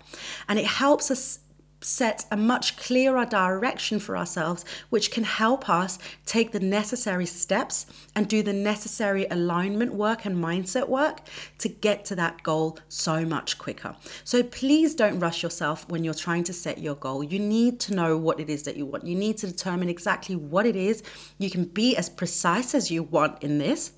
And 0.50 0.58
it 0.58 0.66
helps 0.66 1.12
us 1.12 1.40
set 1.82 2.26
a 2.32 2.38
much 2.38 2.78
clearer 2.78 3.26
direction 3.26 4.00
for 4.00 4.16
ourselves, 4.16 4.64
which 4.90 5.12
can 5.12 5.24
help 5.24 5.70
us 5.70 5.98
take 6.26 6.52
the 6.52 6.60
necessary 6.60 7.26
steps 7.26 7.86
and 8.16 8.28
do 8.28 8.44
the 8.44 8.54
necessary 8.54 9.26
alignment 9.32 9.94
work 9.94 10.26
and 10.26 10.38
mindset 10.38 10.88
work 10.88 11.22
to 11.58 11.68
get 11.68 12.06
to 12.06 12.16
that 12.16 12.44
goal 12.44 12.78
so 12.88 13.26
much 13.26 13.58
quicker. 13.58 13.96
So 14.24 14.44
please 14.44 14.96
don't 14.96 15.20
rush 15.20 15.44
yourself 15.44 15.88
when 15.90 16.04
you're 16.04 16.14
trying 16.14 16.44
to 16.46 16.54
set 16.54 16.78
your 16.78 16.96
goal. 16.96 17.24
You 17.24 17.40
need 17.40 17.80
to 17.82 17.94
know 17.94 18.18
what 18.18 18.40
it 18.40 18.50
is 18.50 18.64
that 18.64 18.78
you 18.78 18.86
want. 18.86 19.06
You 19.06 19.16
need 19.16 19.38
to 19.38 19.48
determine 19.48 19.90
exactly 19.90 20.36
what 20.36 20.66
it 20.66 20.76
is. 20.76 21.04
You 21.38 21.50
can 21.50 21.66
be 21.66 21.96
as 21.96 22.10
precise 22.10 22.76
as 22.76 22.92
you 22.92 23.04
want 23.04 23.42
in 23.44 23.58
this 23.58 23.94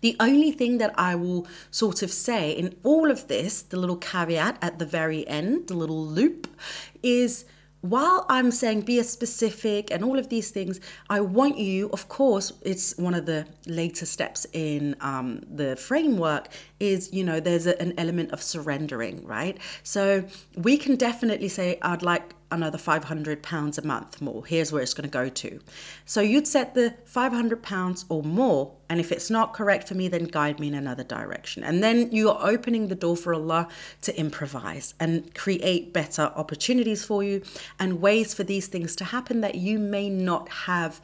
the 0.00 0.16
only 0.20 0.50
thing 0.50 0.78
that 0.78 0.92
I 0.98 1.14
will 1.14 1.46
sort 1.70 2.02
of 2.02 2.10
say 2.10 2.50
in 2.50 2.74
all 2.82 3.10
of 3.10 3.28
this, 3.28 3.62
the 3.62 3.78
little 3.78 3.96
caveat 3.96 4.58
at 4.62 4.78
the 4.78 4.86
very 4.86 5.26
end, 5.28 5.68
the 5.68 5.74
little 5.74 6.04
loop, 6.04 6.48
is 7.02 7.44
while 7.80 8.26
I'm 8.28 8.50
saying 8.50 8.82
be 8.82 8.98
as 8.98 9.08
specific 9.08 9.90
and 9.90 10.02
all 10.02 10.18
of 10.18 10.28
these 10.28 10.50
things, 10.50 10.80
I 11.08 11.20
want 11.20 11.58
you, 11.58 11.88
of 11.92 12.08
course, 12.08 12.52
it's 12.62 12.96
one 12.96 13.14
of 13.14 13.26
the 13.26 13.46
later 13.66 14.06
steps 14.06 14.46
in 14.52 14.96
um, 15.00 15.42
the 15.48 15.76
framework, 15.76 16.48
is, 16.78 17.12
you 17.12 17.24
know, 17.24 17.40
there's 17.40 17.66
a, 17.66 17.80
an 17.80 17.94
element 17.96 18.32
of 18.32 18.42
surrendering, 18.42 19.24
right? 19.26 19.58
So 19.82 20.24
we 20.56 20.76
can 20.76 20.96
definitely 20.96 21.48
say, 21.48 21.78
I'd 21.82 22.02
like 22.02 22.34
another 22.50 22.78
500 22.78 23.42
pounds 23.42 23.76
a 23.78 23.82
month 23.82 24.20
more. 24.20 24.44
Here's 24.46 24.72
where 24.72 24.82
it's 24.82 24.94
going 24.94 25.08
to 25.08 25.12
go 25.12 25.28
to. 25.28 25.60
So 26.04 26.20
you'd 26.20 26.46
set 26.46 26.74
the 26.74 26.94
500 27.04 27.62
pounds 27.62 28.04
or 28.08 28.22
more, 28.22 28.72
and 28.88 29.00
if 29.00 29.10
it's 29.10 29.30
not 29.30 29.52
correct 29.52 29.88
for 29.88 29.94
me, 29.94 30.08
then 30.08 30.24
guide 30.24 30.60
me 30.60 30.68
in 30.68 30.74
another 30.74 31.02
direction. 31.02 31.64
And 31.64 31.82
then 31.82 32.12
you 32.12 32.30
are 32.30 32.48
opening 32.48 32.88
the 32.88 32.94
door 32.94 33.16
for 33.16 33.34
Allah 33.34 33.68
to 34.02 34.18
improvise 34.18 34.94
and 35.00 35.34
create 35.34 35.92
better 35.92 36.32
opportunities 36.36 37.04
for 37.04 37.24
you 37.24 37.42
and 37.78 38.00
ways 38.00 38.34
for 38.34 38.44
these 38.44 38.68
things 38.68 38.94
to 38.96 39.04
happen 39.04 39.40
that 39.40 39.56
you 39.56 39.78
may 39.78 40.08
not 40.08 40.48
have 40.48 41.00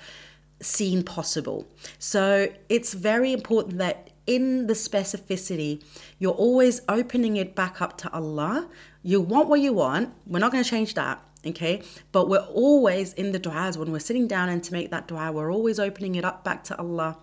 seen 0.60 1.02
possible. 1.02 1.66
So 1.98 2.52
it's 2.68 2.94
very 2.94 3.32
important 3.32 3.78
that 3.78 4.11
in 4.26 4.66
the 4.66 4.74
specificity, 4.74 5.82
you're 6.18 6.32
always 6.32 6.80
opening 6.88 7.36
it 7.36 7.54
back 7.54 7.82
up 7.82 7.98
to 7.98 8.12
Allah. 8.12 8.68
You 9.02 9.20
want 9.20 9.48
what 9.48 9.60
you 9.60 9.72
want. 9.72 10.14
We're 10.26 10.38
not 10.38 10.52
going 10.52 10.64
to 10.64 10.70
change 10.70 10.94
that 10.94 11.22
okay? 11.44 11.82
But 12.12 12.28
we're 12.28 12.38
always 12.38 13.12
in 13.14 13.32
the 13.32 13.40
du'as 13.40 13.76
when 13.76 13.90
we're 13.90 13.98
sitting 13.98 14.28
down 14.28 14.48
and 14.48 14.62
to 14.64 14.72
make 14.72 14.90
that 14.90 15.08
dua, 15.08 15.32
we're 15.32 15.52
always 15.52 15.78
opening 15.78 16.14
it 16.14 16.24
up 16.24 16.44
back 16.44 16.64
to 16.64 16.78
Allah 16.78 17.18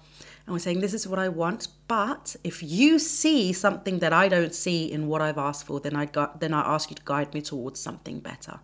and 0.45 0.53
we're 0.53 0.59
saying, 0.59 0.81
This 0.81 0.93
is 0.93 1.07
what 1.07 1.19
I 1.19 1.29
want. 1.29 1.67
But 1.87 2.35
if 2.43 2.63
you 2.63 2.97
see 2.97 3.53
something 3.53 3.99
that 3.99 4.13
I 4.13 4.27
don't 4.27 4.53
see 4.53 4.91
in 4.91 5.07
what 5.07 5.21
I've 5.21 5.37
asked 5.37 5.65
for, 5.65 5.79
then 5.79 5.95
I 5.95 6.05
got 6.05 6.39
then 6.39 6.53
I 6.53 6.61
ask 6.61 6.89
you 6.89 6.95
to 6.95 7.03
guide 7.05 7.33
me 7.33 7.41
towards 7.41 7.79
something 7.79 8.19
better. 8.19 8.59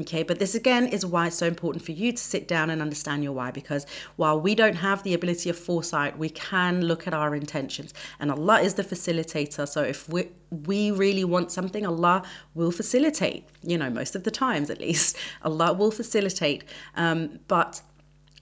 Okay, 0.00 0.22
but 0.22 0.38
this 0.38 0.54
again 0.54 0.86
is 0.86 1.04
why 1.04 1.26
it's 1.26 1.36
so 1.36 1.46
important 1.46 1.84
for 1.84 1.92
you 1.92 2.12
to 2.12 2.18
sit 2.18 2.48
down 2.48 2.70
and 2.70 2.80
understand 2.80 3.22
your 3.22 3.32
why 3.32 3.50
because 3.50 3.84
while 4.16 4.40
we 4.40 4.54
don't 4.54 4.76
have 4.76 5.02
the 5.02 5.12
ability 5.12 5.50
of 5.50 5.58
foresight, 5.58 6.18
we 6.18 6.30
can 6.30 6.82
look 6.86 7.06
at 7.06 7.12
our 7.12 7.34
intentions. 7.34 7.92
And 8.18 8.30
Allah 8.30 8.60
is 8.60 8.74
the 8.74 8.84
facilitator. 8.84 9.68
So 9.68 9.82
if 9.82 10.08
we 10.08 10.28
we 10.66 10.90
really 10.90 11.24
want 11.24 11.52
something, 11.52 11.86
Allah 11.86 12.22
will 12.54 12.72
facilitate, 12.72 13.44
you 13.62 13.76
know, 13.76 13.90
most 13.90 14.16
of 14.16 14.24
the 14.24 14.30
times 14.30 14.70
at 14.70 14.80
least. 14.80 15.16
Allah 15.42 15.72
will 15.74 15.90
facilitate. 15.90 16.64
Um, 16.96 17.40
but 17.46 17.82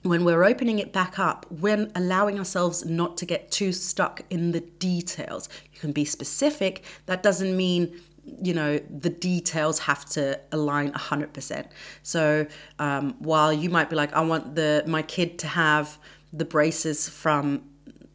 when 0.03 0.23
we're 0.23 0.45
opening 0.45 0.79
it 0.79 0.93
back 0.93 1.19
up, 1.19 1.45
when 1.51 1.91
allowing 1.93 2.39
ourselves 2.39 2.85
not 2.85 3.17
to 3.17 3.25
get 3.25 3.51
too 3.51 3.73
stuck 3.73 4.21
in 4.29 4.53
the 4.53 4.61
details. 4.61 5.49
You 5.73 5.79
can 5.79 5.91
be 5.91 6.05
specific. 6.05 6.83
That 7.05 7.21
doesn't 7.21 7.55
mean 7.55 7.99
you 8.23 8.53
know 8.53 8.77
the 8.77 9.09
details 9.09 9.79
have 9.79 10.05
to 10.05 10.39
align 10.51 10.91
100% 10.93 11.67
so 12.03 12.45
um, 12.79 13.15
while 13.19 13.51
you 13.51 13.69
might 13.69 13.89
be 13.89 13.95
like 13.95 14.13
i 14.13 14.21
want 14.21 14.55
the 14.55 14.83
my 14.87 15.01
kid 15.01 15.39
to 15.39 15.47
have 15.47 15.97
the 16.31 16.45
braces 16.45 17.09
from 17.09 17.61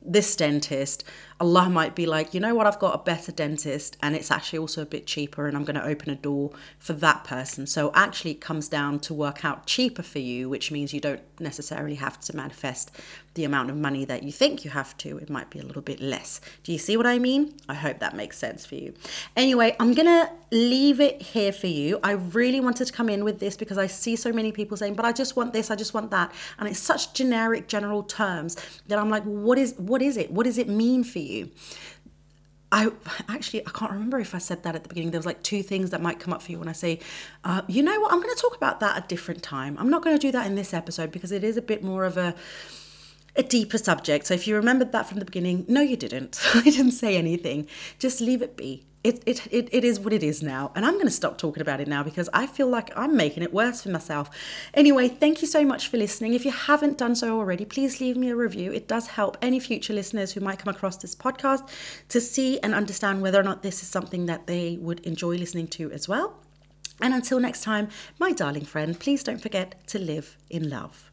this 0.02 0.37
dentist 0.37 1.04
Allah 1.40 1.68
might 1.68 1.94
be 1.94 2.06
like, 2.06 2.32
you 2.32 2.40
know 2.40 2.54
what, 2.54 2.66
I've 2.66 2.78
got 2.78 2.94
a 2.94 2.98
better 2.98 3.32
dentist 3.32 3.96
and 4.02 4.14
it's 4.14 4.30
actually 4.30 4.60
also 4.60 4.82
a 4.82 4.86
bit 4.86 5.06
cheaper 5.06 5.46
and 5.46 5.56
I'm 5.56 5.64
going 5.64 5.74
to 5.74 5.84
open 5.84 6.10
a 6.10 6.14
door 6.14 6.50
for 6.78 6.92
that 6.94 7.24
person. 7.24 7.66
So 7.66 7.90
actually, 7.94 8.32
it 8.32 8.40
comes 8.40 8.68
down 8.68 9.00
to 9.00 9.14
work 9.14 9.44
out 9.44 9.66
cheaper 9.66 10.02
for 10.02 10.20
you, 10.20 10.48
which 10.48 10.70
means 10.70 10.94
you 10.94 11.00
don't 11.00 11.22
necessarily 11.40 11.96
have 11.96 12.20
to 12.20 12.36
manifest 12.36 12.90
the 13.34 13.44
amount 13.44 13.68
of 13.68 13.76
money 13.76 14.04
that 14.04 14.22
you 14.22 14.30
think 14.30 14.64
you 14.64 14.70
have 14.70 14.96
to. 14.98 15.18
It 15.18 15.28
might 15.28 15.50
be 15.50 15.58
a 15.58 15.64
little 15.64 15.82
bit 15.82 16.00
less. 16.00 16.40
Do 16.62 16.72
you 16.72 16.78
see 16.78 16.96
what 16.96 17.06
I 17.06 17.18
mean? 17.18 17.54
I 17.68 17.74
hope 17.74 17.98
that 17.98 18.14
makes 18.14 18.38
sense 18.38 18.64
for 18.64 18.76
you. 18.76 18.94
Anyway, 19.36 19.74
I'm 19.80 19.92
going 19.92 20.06
to 20.06 20.30
leave 20.52 21.00
it 21.00 21.20
here 21.20 21.50
for 21.50 21.66
you. 21.66 21.98
I 22.04 22.12
really 22.12 22.60
wanted 22.60 22.84
to 22.86 22.92
come 22.92 23.08
in 23.08 23.24
with 23.24 23.40
this 23.40 23.56
because 23.56 23.76
I 23.76 23.88
see 23.88 24.14
so 24.14 24.32
many 24.32 24.52
people 24.52 24.76
saying, 24.76 24.94
but 24.94 25.04
I 25.04 25.10
just 25.10 25.34
want 25.34 25.52
this, 25.52 25.72
I 25.72 25.74
just 25.74 25.94
want 25.94 26.12
that. 26.12 26.32
And 26.60 26.68
it's 26.68 26.78
such 26.78 27.12
generic, 27.12 27.66
general 27.66 28.04
terms 28.04 28.56
that 28.86 29.00
I'm 29.00 29.10
like, 29.10 29.24
what 29.24 29.58
is 29.58 29.74
what 29.78 30.00
is 30.00 30.16
it? 30.16 30.30
What 30.30 30.44
does 30.44 30.58
it 30.58 30.68
mean 30.68 31.02
for 31.02 31.18
you? 31.18 31.23
You. 31.24 31.50
I 32.72 32.90
actually 33.28 33.64
I 33.66 33.70
can't 33.70 33.92
remember 33.92 34.18
if 34.18 34.34
I 34.34 34.38
said 34.38 34.64
that 34.64 34.74
at 34.74 34.82
the 34.82 34.88
beginning. 34.88 35.12
There 35.12 35.18
was 35.18 35.26
like 35.26 35.42
two 35.42 35.62
things 35.62 35.90
that 35.90 36.02
might 36.02 36.18
come 36.18 36.32
up 36.32 36.42
for 36.42 36.50
you 36.50 36.58
when 36.58 36.68
I 36.68 36.72
say, 36.72 36.98
uh, 37.44 37.62
you 37.68 37.82
know 37.82 38.00
what, 38.00 38.12
I'm 38.12 38.20
going 38.20 38.34
to 38.34 38.40
talk 38.40 38.56
about 38.56 38.80
that 38.80 39.04
a 39.04 39.06
different 39.06 39.42
time. 39.44 39.76
I'm 39.78 39.90
not 39.90 40.02
going 40.02 40.16
to 40.16 40.20
do 40.20 40.32
that 40.32 40.46
in 40.46 40.56
this 40.56 40.74
episode 40.74 41.12
because 41.12 41.30
it 41.30 41.44
is 41.44 41.56
a 41.56 41.62
bit 41.62 41.84
more 41.84 42.04
of 42.04 42.16
a 42.16 42.34
a 43.36 43.42
deeper 43.42 43.78
subject. 43.78 44.26
So 44.26 44.34
if 44.34 44.46
you 44.46 44.56
remembered 44.56 44.92
that 44.92 45.08
from 45.08 45.18
the 45.18 45.24
beginning, 45.24 45.64
no, 45.68 45.80
you 45.80 45.96
didn't. 45.96 46.40
I 46.54 46.62
didn't 46.62 46.92
say 46.92 47.16
anything. 47.16 47.66
Just 47.98 48.20
leave 48.20 48.42
it 48.42 48.56
be 48.56 48.84
it, 49.04 49.23
it, 49.26 49.46
it, 49.52 49.68
it 49.70 49.84
is 49.84 50.00
what 50.00 50.14
it 50.14 50.23
is 50.23 50.42
now. 50.42 50.73
And 50.75 50.84
I'm 50.84 50.94
going 50.94 51.04
to 51.04 51.11
stop 51.11 51.37
talking 51.37 51.61
about 51.61 51.78
it 51.78 51.87
now 51.87 52.02
because 52.02 52.30
I 52.32 52.46
feel 52.46 52.68
like 52.68 52.90
I'm 52.96 53.14
making 53.14 53.42
it 53.42 53.52
worse 53.52 53.82
for 53.82 53.90
myself. 53.90 54.30
Anyway, 54.73 55.08
thank 55.08 55.42
you 55.42 55.46
so 55.46 55.62
much 55.62 55.88
for 55.88 55.99
listening. 55.99 56.32
If 56.32 56.46
you 56.46 56.50
haven't 56.50 56.96
done 56.96 57.14
so 57.14 57.38
already, 57.38 57.66
please 57.66 58.00
leave 58.00 58.16
me 58.16 58.30
a 58.30 58.37
review. 58.37 58.73
It 58.73 58.88
does 58.88 59.08
help 59.08 59.37
any 59.42 59.61
future 59.61 59.92
listeners 59.92 60.32
who 60.32 60.40
might 60.40 60.58
come 60.58 60.75
across 60.75 60.96
this 60.96 61.14
podcast 61.14 61.68
to 62.08 62.20
see 62.20 62.58
and 62.61 62.75
understand 62.75 63.20
whether 63.20 63.38
or 63.38 63.44
not 63.44 63.62
this 63.62 63.82
is 63.82 63.88
something 63.88 64.25
that 64.26 64.46
they 64.46 64.78
would 64.80 65.00
enjoy 65.00 65.37
listening 65.37 65.68
to 65.68 65.92
as 65.92 66.08
well. 66.08 66.40
And 67.00 67.12
until 67.12 67.40
next 67.40 67.62
time, 67.62 67.88
my 68.18 68.32
darling 68.32 68.64
friend, 68.64 68.99
please 68.99 69.23
don't 69.23 69.42
forget 69.42 69.87
to 69.88 69.99
live 69.99 70.38
in 70.49 70.70
love. 70.70 71.11